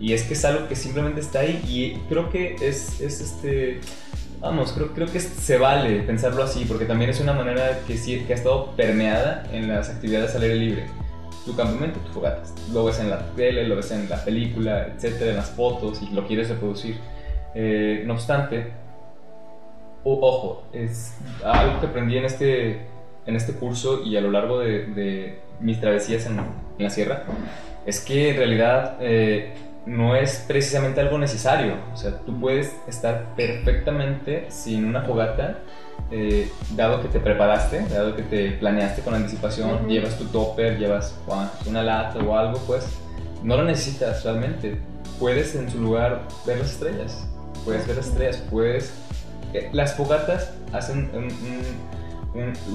[0.01, 3.81] Y es que es algo que simplemente está ahí y creo que es, es este...
[4.41, 8.21] Vamos, creo, creo que se vale pensarlo así, porque también es una manera que, sí,
[8.21, 10.87] que ha estado permeada en las actividades al aire libre
[11.49, 12.43] tu campamento, tu fogata.
[12.73, 16.15] Lo ves en la tele, lo ves en la película, etcétera, en las fotos y
[16.15, 16.97] lo quieres reproducir.
[17.55, 18.73] Eh, no obstante,
[20.05, 22.87] ojo, es algo que aprendí en este,
[23.27, 26.37] en este curso y a lo largo de, mis travesías en,
[26.79, 27.25] la sierra,
[27.85, 29.55] es que en realidad eh,
[29.87, 31.75] no es precisamente algo necesario.
[31.93, 35.59] O sea, tú puedes estar perfectamente sin una fogata
[36.11, 41.15] eh, dado que te preparaste, dado que te planeaste con anticipación, llevas tu topper, llevas
[41.67, 42.87] una lata o algo, pues
[43.43, 44.79] no lo necesitas realmente.
[45.19, 47.29] Puedes en su lugar ver las estrellas,
[47.65, 48.93] puedes ver las estrellas, puedes...
[49.55, 51.11] Eh, las fogatas hacen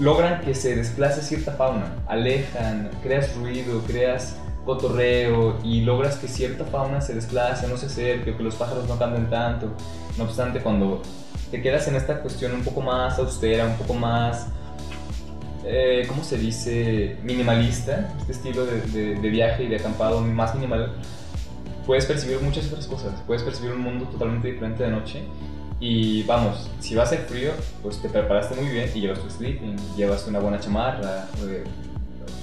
[0.02, 6.66] logran que se desplace cierta fauna, alejan, creas ruido, creas cotorreo y logras que cierta
[6.66, 9.74] fauna se desplace, no se acerque, que los pájaros no canten tanto.
[10.18, 11.02] No obstante, cuando
[11.52, 14.48] te quedas en esta cuestión un poco más austera, un poco más,
[15.66, 17.18] eh, ¿cómo se dice?
[17.24, 20.94] Minimalista, este estilo de, de, viaje y de acampado más minimal,
[21.86, 25.24] puedes percibir muchas otras cosas, puedes percibir un mundo totalmente diferente de noche.
[25.86, 29.30] Y vamos, si va a ser frío, pues te preparaste muy bien y llevas tu
[29.30, 31.66] sleeping, llevas una buena chamarra, eh,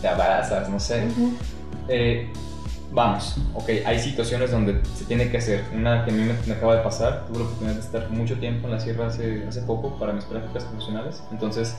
[0.03, 1.09] te abrazas, no sé.
[1.88, 2.31] eh,
[2.92, 5.64] vamos, ok, hay situaciones donde se tiene que hacer.
[5.74, 8.66] Una que a mí me, acaba de pasar, tuve la oportunidad de estar mucho tiempo
[8.66, 11.22] en la sierra hace, hace poco para mis prácticas profesionales.
[11.33, 11.79] Entonces,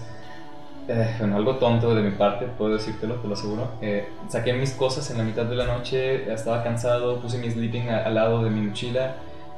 [0.88, 3.70] eh, bueno, algo tonto de mi parte, puedo decírtelo, te lo aseguro.
[3.84, 7.88] Eh, saqué mis cosas en la mitad de la noche, estaba cansado, puse mi sleeping
[7.90, 9.18] al lado de mi mochila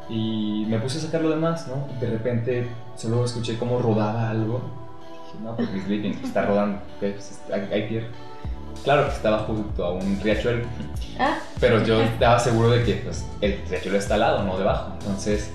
[0.10, 1.88] y me puse a sacar lo demás, ¿no?
[2.00, 4.62] De repente solo escuché cómo rodaba algo.
[5.26, 8.08] Dije, no, pues mi sleeping está rodando, okay, pues, hay, hay tierra.
[8.84, 10.66] Claro que estaba junto a un riachuelo.
[11.18, 11.38] Ah.
[11.60, 14.94] Pero yo estaba seguro de que pues, el riachuelo está al lado, no debajo.
[15.00, 15.52] Entonces,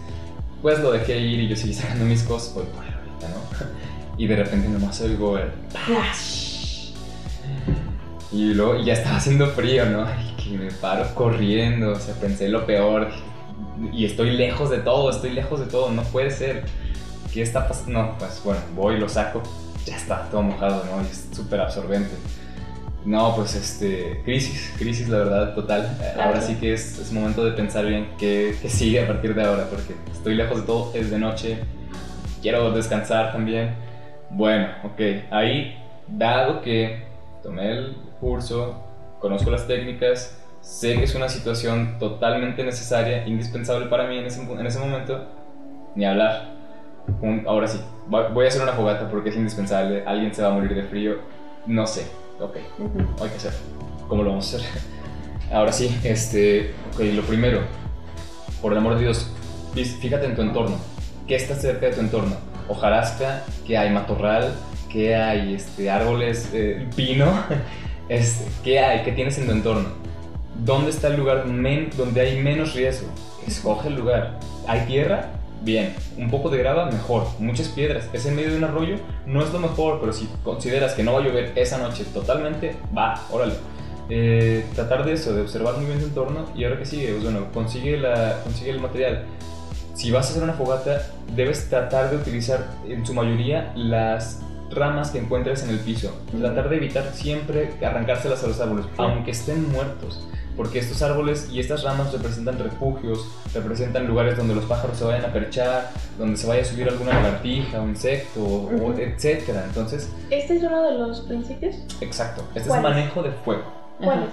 [0.63, 3.69] pues lo dejé ir y yo seguí sacando mis cosas por, por ahorita, ¿no?
[4.19, 5.53] Y de repente nomás oigo el...
[8.33, 10.05] Y luego ya estaba haciendo frío, ¿no?
[10.05, 13.09] Y que me paro corriendo, o sea, pensé lo peor.
[13.93, 16.65] Y estoy lejos de todo, estoy lejos de todo, no puede ser.
[17.33, 17.93] ¿Qué está pasando?
[17.93, 19.43] No, pues bueno, voy, lo saco,
[19.85, 21.03] ya está todo mojado, ¿no?
[21.03, 22.15] Y es súper absorbente.
[23.05, 25.97] No, pues este, crisis, crisis la verdad, total.
[26.21, 29.45] Ahora sí que es, es, momento de pensar bien qué, qué, sigue a partir de
[29.45, 31.59] ahora, porque estoy lejos de todo, es de noche,
[32.43, 33.75] quiero descansar también.
[34.31, 37.05] Bueno, ok, ahí, dado que
[37.43, 38.85] tomé el curso,
[39.21, 40.37] conozco las técnicas,
[40.69, 45.27] sé que es una situación totalmente necesaria, indispensable para mí en ese, en ese momento,
[45.95, 46.51] ni hablar.
[47.47, 50.75] ahora sí, voy a hacer una fogata porque es indispensable, alguien se va a morir
[50.75, 51.17] de frío,
[51.67, 52.07] no sé,
[52.39, 52.57] ok,
[53.23, 53.53] hay que hacer.
[54.09, 54.69] ¿Cómo lo vamos a hacer?
[55.51, 57.61] Ahora sí, este, ok, lo primero,
[58.61, 59.33] por el amor de Dios,
[59.75, 60.77] fíjate en tu entorno.
[61.27, 62.37] ¿Qué está cerca de tu entorno?
[62.69, 64.53] Hojarasca, que hay matorral,
[64.93, 67.27] que hay este, árboles, eh, pino,
[68.11, 69.03] este, ¿qué hay?
[69.03, 70.08] ¿Qué tienes en tu entorno?
[70.59, 73.09] ¿Dónde está el lugar donde hay menos riesgo?
[73.47, 74.39] Escoge el lugar.
[74.67, 75.31] ¿Hay tierra?
[75.63, 75.95] bien.
[76.17, 77.27] Un poco de grava, mejor.
[77.39, 78.09] Muchas piedras.
[78.13, 81.15] Es en medio de un arroyo, no es lo mejor, pero si consideras que no
[81.15, 83.55] va a llover esa noche totalmente, va, órale.
[84.11, 87.25] Eh, tratar de eso, de observar muy bien tu entorno y ahora que sigue, pues
[87.25, 89.25] bueno, consigue, la, consigue el material.
[89.95, 91.03] Si vas a hacer una fogata,
[91.35, 96.17] debes tratar de utilizar en su mayoría las ramas que encuentres en el piso.
[96.39, 100.27] Tratar de evitar siempre arrancárselas a los árboles, aunque estén muertos
[100.59, 105.25] porque estos árboles y estas ramas representan refugios, representan lugares donde los pájaros se vayan
[105.25, 105.89] a perchar,
[106.19, 109.63] donde se vaya a subir alguna lagartija o insecto, o, etcétera.
[109.65, 111.77] Entonces, ¿este es uno de los principios?
[112.01, 113.63] Exacto, este es manejo de fuego.
[114.03, 114.31] ¿Cuál es?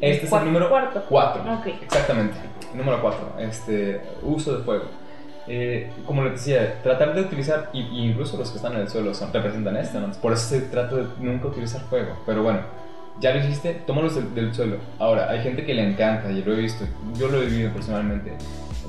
[0.00, 1.04] Este es el número cuarto.
[1.08, 1.42] 4.
[1.82, 2.36] Exactamente,
[2.72, 4.84] número 4, este, uso de fuego.
[5.48, 9.12] Eh, como les decía, tratar de utilizar, y, incluso los que están en el suelo
[9.14, 10.12] son, representan esto, ¿no?
[10.12, 12.16] por eso se trata de nunca utilizar fuego.
[12.24, 12.60] Pero bueno,
[13.20, 14.76] ya lo hiciste, tómalos del, del, suelo.
[14.98, 16.84] Ahora, hay gente que le encanta, y lo he visto,
[17.18, 18.32] yo lo he vivido personalmente.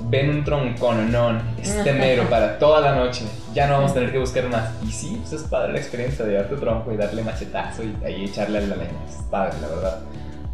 [0.08, 3.24] Ven un troncón, no, es temero para toda la noche,
[3.54, 4.70] ya no vamos a tener que buscar más.
[4.86, 8.24] Y sí, pues es padre la experiencia de darte tronco y darle machetazo y ahí
[8.24, 10.00] echarle a la leña, es padre, la verdad.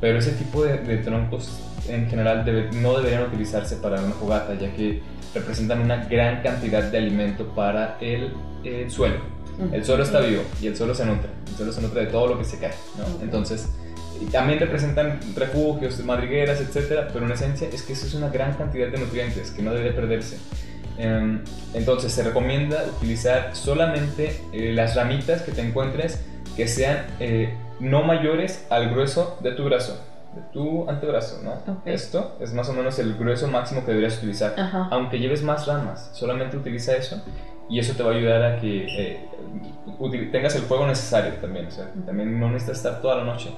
[0.00, 2.44] Pero ese tipo de, de troncos en general
[2.82, 5.00] no deberían utilizarse para una fogata, ya que
[5.34, 8.32] representan una gran cantidad de alimento para el,
[8.90, 9.37] suelo.
[9.72, 11.30] El suelo está vivo y el suelo se nutre.
[11.48, 12.74] El suelo se nutre de todo lo que se cae.
[12.96, 13.22] ¿no?
[13.22, 13.68] Entonces,
[14.30, 17.08] también representan refugios, madrigueras, etc.
[17.12, 19.92] Pero en esencia es que eso es una gran cantidad de nutrientes que no debe
[19.92, 20.38] perderse.
[20.96, 21.42] Em,
[21.74, 26.20] entonces, se recomienda utilizar solamente eh, las ramitas que te encuentres
[26.56, 29.98] que sean eh, no mayores al grueso de tu brazo
[30.34, 31.80] de tu antebrazo, ¿no?
[31.84, 34.54] Esto es más o menos el grueso máximo que deberías utilizar.
[34.90, 37.22] Aunque lleves más ramas, solamente utiliza eso
[37.68, 39.28] y eso te va a ayudar a que eh,
[40.32, 41.66] tengas el fuego necesario también.
[41.66, 43.50] O sea, también no necesitas estar toda la noche.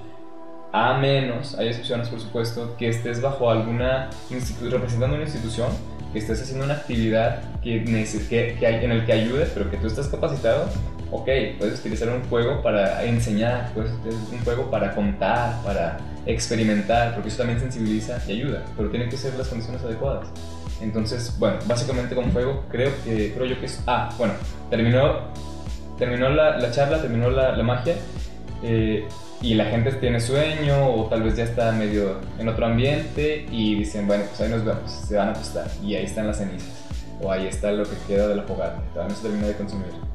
[0.73, 4.11] A menos, hay excepciones por supuesto, que estés bajo alguna
[4.63, 5.69] representando una institución,
[6.13, 9.77] que estés haciendo una actividad que, que, que hay, en el que ayude, pero que
[9.79, 10.69] tú estás capacitado
[11.11, 17.15] ok, puedes utilizar un juego para enseñar, puedes utilizar un juego para contar, para experimentar,
[17.15, 20.29] porque eso también sensibiliza y ayuda, pero tienen que ser las condiciones adecuadas.
[20.81, 23.83] Entonces, bueno, básicamente con fuego creo que creo yo que es...
[23.87, 24.35] Ah, bueno,
[24.71, 25.21] terminó,
[25.99, 27.97] terminó la, la charla, terminó la, la magia
[28.63, 29.07] eh,
[29.43, 33.75] y la gente tiene sueño o tal vez ya está medio en otro ambiente y
[33.75, 36.69] dicen, bueno, pues ahí nos vemos, se van a acostar y ahí están las cenizas
[37.23, 40.11] o ahí está lo que queda de la fogata, todavía no se terminó de consumir.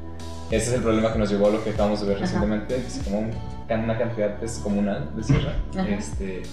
[0.51, 2.87] Ese es el problema que nos llevó a lo que acabamos de ver recientemente, que
[2.87, 5.53] es como una cantidad descomunal de sierra.
[5.89, 6.43] Este,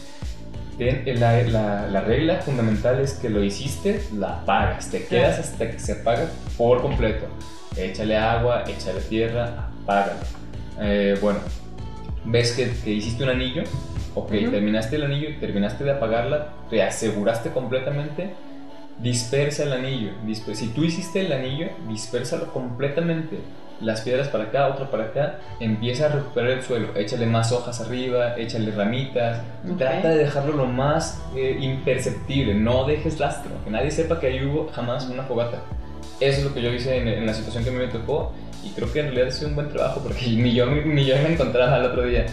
[0.78, 5.78] la, la, la, regla fundamental es que lo hiciste, la apagas, te quedas hasta que
[5.78, 7.26] se apaga por completo.
[7.76, 10.20] Échale agua, échale tierra, apágalo.
[10.80, 11.40] Eh, bueno,
[12.24, 13.62] ves que, que, hiciste un anillo,
[14.14, 18.34] ok, terminaste el anillo, terminaste de apagarla, te aseguraste completamente,
[18.98, 20.12] dispersa el anillo.
[20.54, 23.38] si tú hiciste el anillo, dispersalo completamente
[23.82, 27.80] las piedras para acá, otra para acá, empieza a recuperar el suelo, échale más hojas
[27.80, 29.40] arriba, échale ramitas,
[29.76, 34.44] trata de dejarlo lo más eh, imperceptible, no dejes rastro, que nadie sepa que ahí
[34.44, 35.58] hubo jamás una fogata.
[36.20, 38.32] Eso es lo que yo hice en, la situación que me tocó.
[38.64, 41.32] Y creo que en realidad sido un buen trabajo porque ni yo, ni yo me
[41.32, 42.26] encontraba el otro día.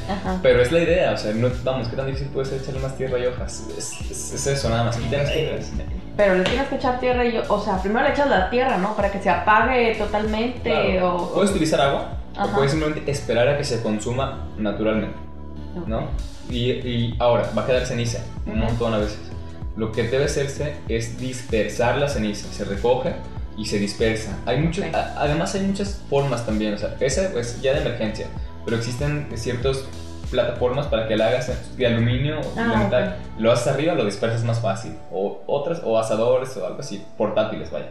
[0.44, 2.96] Pero es la idea, o sea, no, vamos, ¿qué tan difícil puede ser echarle más
[2.96, 3.66] tierra y hojas?
[3.76, 5.60] Es, eso nada más, tienes que
[6.20, 8.78] pero le tienes que echar tierra y yo, o sea, primero le echas la tierra,
[8.78, 8.94] ¿no?
[8.94, 11.32] Para que se apague totalmente o...
[11.34, 15.16] Puedes utilizar agua o puedes simplemente esperar a que se consuma naturalmente,
[15.88, 16.10] ¿no?
[16.50, 19.32] Y, y, ahora, va a quedar ceniza un montón a veces.
[19.78, 23.14] Lo que debe hacerse es dispersar la ceniza, se recoge
[23.56, 24.38] y se dispersa.
[24.46, 28.28] Hay muchos, además hay muchas formas también, o sea, esa es pues, ya de emergencia,
[28.66, 29.86] pero existen ciertos
[30.30, 33.16] plataformas para que la hagas de aluminio o de ah, metal.
[33.38, 34.94] Lo haces arriba, lo dispersas más fácil.
[35.12, 37.90] O otras, o asadores o algo así, portátiles, vaya.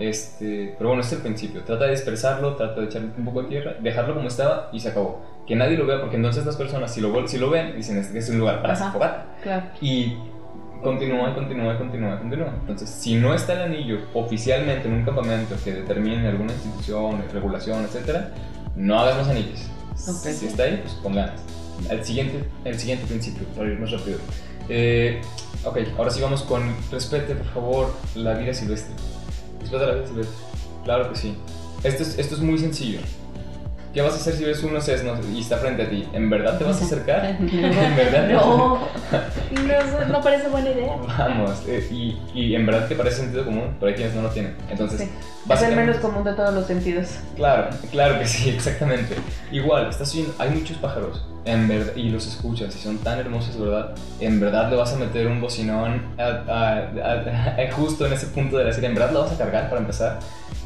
[0.00, 1.62] Este, pero bueno, este es el principio.
[1.62, 4.88] Trata de dispersarlo, trata de echarle un poco de tierra, dejarlo como estaba y se
[4.88, 5.22] acabó.
[5.46, 8.18] Que nadie lo vea, porque entonces las personas, si lo, si lo ven, dicen que
[8.18, 9.26] es un lugar para hacer fogata.
[9.80, 10.16] Y
[10.82, 12.54] continúa, continúa, continúa, continúa.
[12.60, 17.84] Entonces, si no está el anillo oficialmente en un campamento que determine alguna institución, regulación,
[17.84, 18.30] etcétera,
[18.74, 19.68] no hagas más anillos.
[19.94, 21.55] Si está ahí, pues con ganas
[21.90, 24.18] el siguiente, el siguiente principio, para ir más rápido.
[24.68, 25.22] Eh,
[25.64, 28.94] ok, ahora sí vamos con respete, por favor, la vida silvestre.
[29.60, 30.36] Respeta la vida silvestre.
[30.84, 31.34] Claro que sí.
[31.82, 33.00] Esto es, esto es muy sencillo.
[33.96, 36.06] ¿Qué vas a hacer si ves unos sesnos y está frente a ti?
[36.12, 37.24] ¿En verdad te vas a acercar?
[37.40, 38.28] ¿En verdad?
[38.28, 38.86] No,
[39.50, 40.96] no, no parece buena idea.
[41.16, 44.28] Vamos, eh, y, y, en verdad te parece sentido común, pero hay quienes no lo
[44.28, 44.54] tienen.
[44.68, 45.08] Entonces, sí.
[45.50, 47.08] es el menos común de todos los sentidos.
[47.36, 49.14] Claro, claro que sí, exactamente.
[49.50, 53.58] Igual, estás viendo, hay muchos pájaros en verdad, y los escuchas y son tan hermosos,
[53.58, 53.94] ¿verdad?
[54.20, 56.02] En verdad le vas a meter un bocinón
[57.72, 60.18] justo en ese punto de decir, en verdad lo vas a cargar para empezar.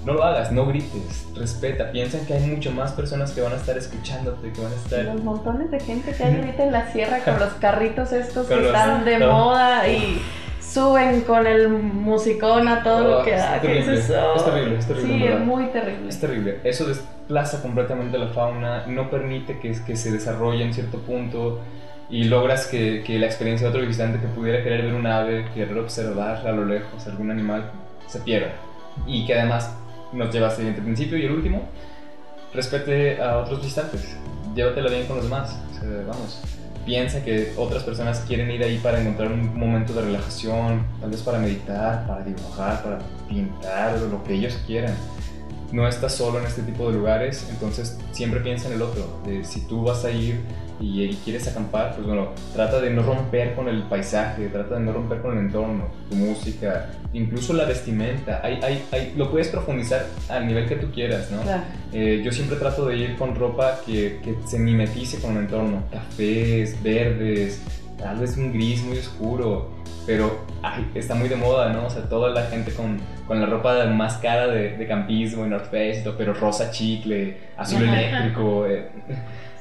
[0.04, 3.56] No lo hagas, no grites, respeta, piensa que hay mucho más personas que van a
[3.56, 5.04] estar escuchándote, que van a estar...
[5.04, 8.66] Los montones de gente que hay ahorita en la sierra con los carritos estos que
[8.66, 10.22] están de moda y
[10.62, 13.56] suben con el musicón a todo lo que da.
[13.56, 15.18] Es terrible, es, terrible, es terrible.
[15.18, 16.08] Sí, es muy terrible.
[16.08, 16.58] Es terrible.
[16.64, 21.60] Eso desplaza completamente la fauna, no permite que, que se desarrolle en cierto punto.
[22.08, 25.44] y logras que, que, la experiencia de otro visitante que pudiera querer ver un ave,
[25.54, 27.70] querer observar a lo lejos algún animal,
[28.06, 28.52] se pierda.
[29.06, 29.76] Y que además
[30.12, 31.68] nos lleva al siguiente principio y el último,
[32.52, 34.16] respete a otros visitantes,
[34.54, 35.58] llévatela bien con los demás,
[36.06, 36.42] vamos,
[36.84, 41.22] piensa que otras personas quieren ir ahí para encontrar un momento de relajación, tal vez
[41.22, 42.98] para meditar, para dibujar, para
[43.28, 44.94] pintar, lo que ellos quieran.
[45.72, 49.22] No estás solo en este tipo de lugares, entonces siempre piensa en el otro.
[49.42, 50.40] si tú vas a ir
[50.80, 54.92] y, quieres acampar, pues bueno, trata de no romper con el paisaje, trata de no
[54.92, 58.40] romper con el entorno, tu música, incluso la vestimenta.
[58.42, 61.40] Hay, hay, hay, lo puedes profundizar al nivel que tú quieras, ¿no?
[61.92, 65.82] Eh, yo siempre trato de ir con ropa que, que se mimetice con el entorno,
[65.92, 67.60] cafés, verdes,
[67.98, 70.40] tal vez un gris muy oscuro pero
[70.94, 71.86] está muy de moda, ¿no?
[71.86, 75.48] O sea, toda la gente con, con la ropa más cara de, de campismo y
[75.48, 78.66] North Face, pero rosa chicle, azul eléctrico.
[78.66, 78.88] Eh,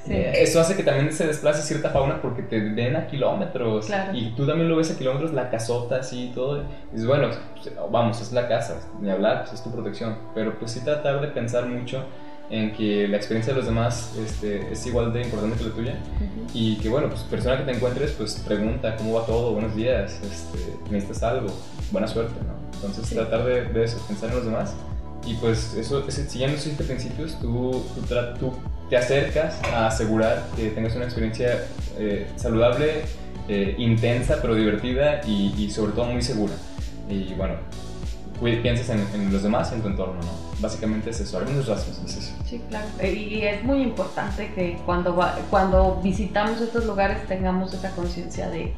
[0.10, 3.88] eh, eso hace que también se desplace cierta fauna porque te ven a kilómetros.
[4.14, 6.64] Y tú también lo ves a kilómetros, la casota así y todo.
[6.92, 10.18] Y es bueno, pues, vamos, es la casa, ni hablar, pues es tu protección.
[10.34, 12.04] Pero pues sí tratar de pensar mucho
[12.50, 15.96] en que la experiencia de los demás este, es igual de importante que la tuya
[16.52, 20.20] y que bueno, pues persona que te encuentres pues pregunta cómo va todo, buenos días,
[20.24, 21.48] este, necesitas algo,
[21.92, 22.54] buena suerte, ¿no?
[22.74, 24.74] Entonces tratar de, de, eso, pensar en los demás
[25.28, 28.02] y pues eso, siguiendo esos principios, tú, tú,
[28.40, 28.54] tú,
[28.90, 31.66] te acercas a asegurar que tengas una experiencia
[31.98, 33.04] eh, saludable,
[33.48, 36.54] eh, intensa pero divertida y, y sobre todo muy segura.
[37.08, 37.56] Y bueno,
[38.62, 40.50] piensas en, en, los demás y en tu entorno, ¿no?
[40.60, 42.34] Básicamente es eso, algunos rasgos es eso.
[42.46, 42.88] Sí, claro.
[43.00, 45.18] Eh, y es muy importante que cuando,
[45.50, 48.74] cuando visitamos estos lugares tengamos esa conciencia de,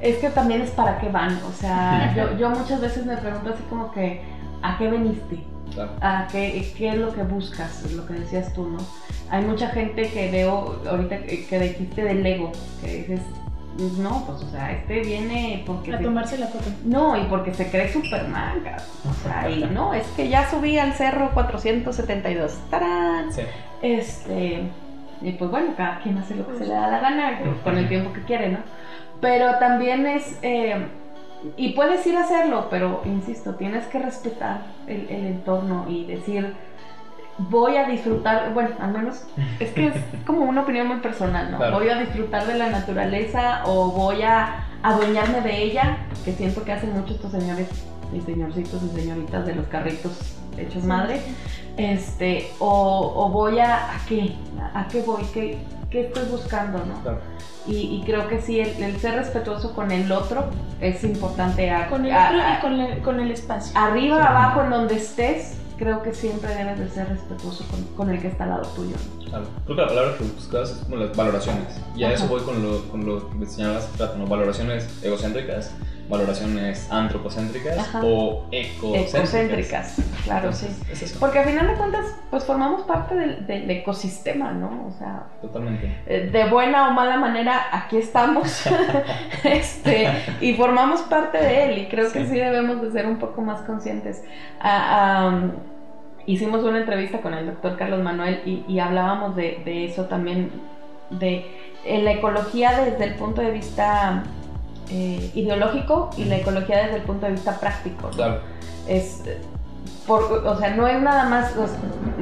[0.00, 3.50] Es que también es para qué van, o sea, yo, yo muchas veces me pregunto
[3.50, 4.22] así como que,
[4.62, 5.51] ¿a qué veniste?
[6.00, 7.84] ¿A qué, qué, es lo que buscas?
[7.84, 8.78] Es lo que decías tú, ¿no?
[9.30, 12.52] Hay mucha gente que veo ahorita que, que dijiste del ego,
[12.82, 13.20] que dices,
[13.98, 15.94] no, pues, o sea, este viene porque...
[15.94, 16.70] A tomarse la foto.
[16.84, 18.62] No, y porque se cree Superman,
[19.08, 22.58] O sea, y no, es que ya subí al cerro 472.
[22.70, 23.32] ¡Tarán!
[23.32, 23.42] Sí.
[23.80, 24.62] Este...
[25.22, 27.88] Y pues bueno, cada quien hace lo que se le da la gana, con el
[27.88, 28.58] tiempo que quiere, ¿no?
[29.20, 30.38] Pero también es...
[30.42, 30.84] Eh,
[31.56, 36.54] y puedes ir a hacerlo, pero insisto, tienes que respetar el, el entorno y decir
[37.38, 39.24] voy a disfrutar, bueno, al menos
[39.58, 39.94] es que es
[40.26, 41.58] como una opinión muy personal, ¿no?
[41.72, 46.72] Voy a disfrutar de la naturaleza o voy a adueñarme de ella, que siento que
[46.72, 47.68] hacen mucho estos señores
[48.12, 51.20] y señorcitos y señoritas de los carritos hechos madre,
[51.76, 54.34] este, o, voy a, ¿a qué?
[54.74, 55.22] ¿A qué voy?
[55.32, 55.58] ¿Qué,
[55.90, 57.18] qué estoy buscando, no?
[57.66, 60.46] Y, creo que sí, el, ser respetuoso con el otro
[60.80, 61.72] es importante.
[61.88, 63.78] con el otro y con el, con el espacio.
[63.78, 67.64] Arriba, abajo, en donde estés, creo que siempre debes de ser respetuoso
[67.96, 68.96] con, el que está al lado tuyo.
[69.32, 69.46] Claro.
[69.64, 71.80] Creo que la palabra que buscas es como las valoraciones.
[71.96, 74.26] Y a eso voy con lo, con lo que señalabas ¿no?
[74.26, 75.74] Valoraciones egocéntricas,
[76.06, 79.96] valoraciones antropocéntricas o ecocéntricas.
[80.24, 80.66] claro, sí.
[81.18, 84.88] Porque al final de cuentas, pues formamos parte del, ecosistema, ¿no?
[84.88, 85.96] O sea, totalmente.
[86.06, 88.64] Eh, de buena o mala manera, aquí estamos.
[89.44, 90.08] este,
[90.42, 91.78] y formamos parte de él.
[91.78, 94.22] Y creo que sí debemos de ser un poco más conscientes.
[94.60, 95.40] Ah,
[96.26, 100.50] hicimos una entrevista con el doctor Carlos Manuel y, hablábamos de, de, eso también,
[101.10, 101.46] de
[101.84, 104.22] la ecología desde el punto de vista
[104.90, 108.10] eh, ideológico y la ecología desde el punto de vista práctico.
[108.10, 108.40] Claro.
[108.86, 109.22] Es,
[110.06, 111.54] por, o sea, no es nada más,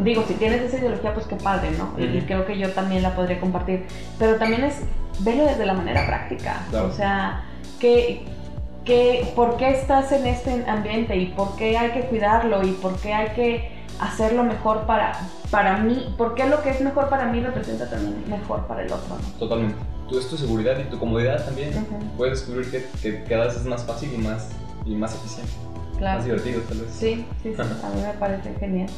[0.04, 1.94] digo, si tienes esa ideología, pues qué padre, ¿no?
[1.98, 3.86] Y creo que yo también la podría compartir,
[4.18, 4.82] pero también es
[5.20, 7.44] verlo desde la manera práctica, o sea,
[7.80, 8.24] que,
[8.84, 13.00] que, ¿por qué estás en este ambiente y por qué hay que cuidarlo y por
[13.00, 15.12] qué hay que hacerlo mejor para,
[15.50, 16.14] para mí?
[16.16, 19.16] ¿Por qué lo que es mejor para mí representa también mejor para el otro?
[19.38, 19.76] Totalmente
[20.10, 21.70] tu, es tu seguridad y tu comodidad también.
[22.16, 24.48] Puedes descubrir que, que, cada vez es más fácil y más,
[24.84, 25.52] y más eficiente.
[25.96, 26.18] Claro.
[26.18, 26.90] Más divertido, tal vez.
[26.92, 27.60] Sí, sí, sí.
[27.60, 28.88] a mí me parece genial.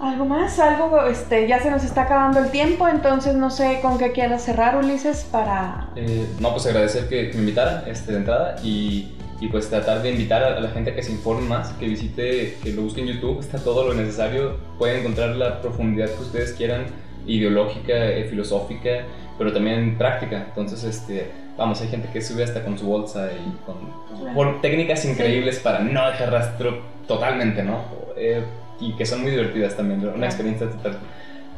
[0.00, 0.58] ¿Algo más?
[0.58, 4.42] Algo, este, ya se nos está acabando el tiempo, entonces no sé con qué quieras
[4.42, 5.90] cerrar, Ulises, para...
[5.94, 10.10] Eh, no, pues agradecer que, me invitaran este, de entrada y, y, pues tratar de
[10.10, 13.08] invitar a, la gente a que se informe más, que visite, que lo busque en
[13.08, 16.86] YouTube, está todo lo necesario, pueden encontrar la profundidad que ustedes quieran,
[17.26, 19.04] ideológica, eh, filosófica,
[19.38, 20.44] pero también práctica.
[20.48, 25.58] Entonces, este, vamos, hay gente que sube hasta con su bolsa y con, técnicas increíbles
[25.58, 27.84] para no dejar rastro totalmente, ¿no?
[28.16, 28.42] Eh,
[28.80, 30.98] y que son muy divertidas también, una experiencia total.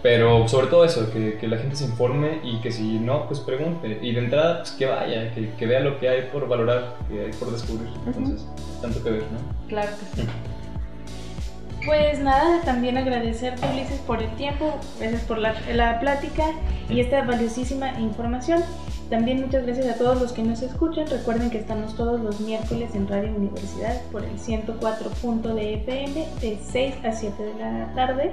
[0.03, 3.39] Pero sobre todo eso, que, que, la gente se informe y que si no, pues
[3.39, 4.01] pregunte.
[4.03, 7.27] Y de entrada, pues que vaya, que, que vea lo que hay por valorar, que
[7.27, 7.89] hay por descubrir.
[8.05, 8.47] Entonces,
[8.81, 9.69] tanto que ver, ¿no?
[9.69, 10.29] Claro que sí.
[11.85, 16.45] Pues nada, también agradecerte Ulises por el tiempo, gracias por la, la plática
[16.89, 18.63] y esta valiosísima información.
[19.11, 21.07] También muchas gracias a todos los que nos escuchan.
[21.07, 25.11] Recuerden que estamos todos los miércoles en Radio Universidad por el 104.
[25.55, 28.33] de FM de 6 a 7 de la tarde.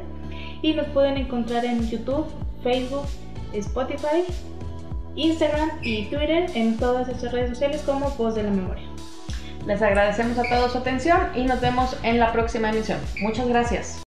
[0.62, 2.26] Y nos pueden encontrar en YouTube,
[2.64, 3.05] Facebook,
[3.53, 4.24] Spotify,
[5.16, 8.88] Instagram y Twitter en todas estas redes sociales como Voz de la Memoria.
[9.66, 12.99] Les agradecemos a todos su atención y nos vemos en la próxima emisión.
[13.22, 14.09] Muchas gracias.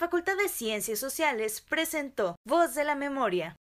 [0.00, 3.58] Facultad de Ciencias Sociales presentó Voz de la Memoria,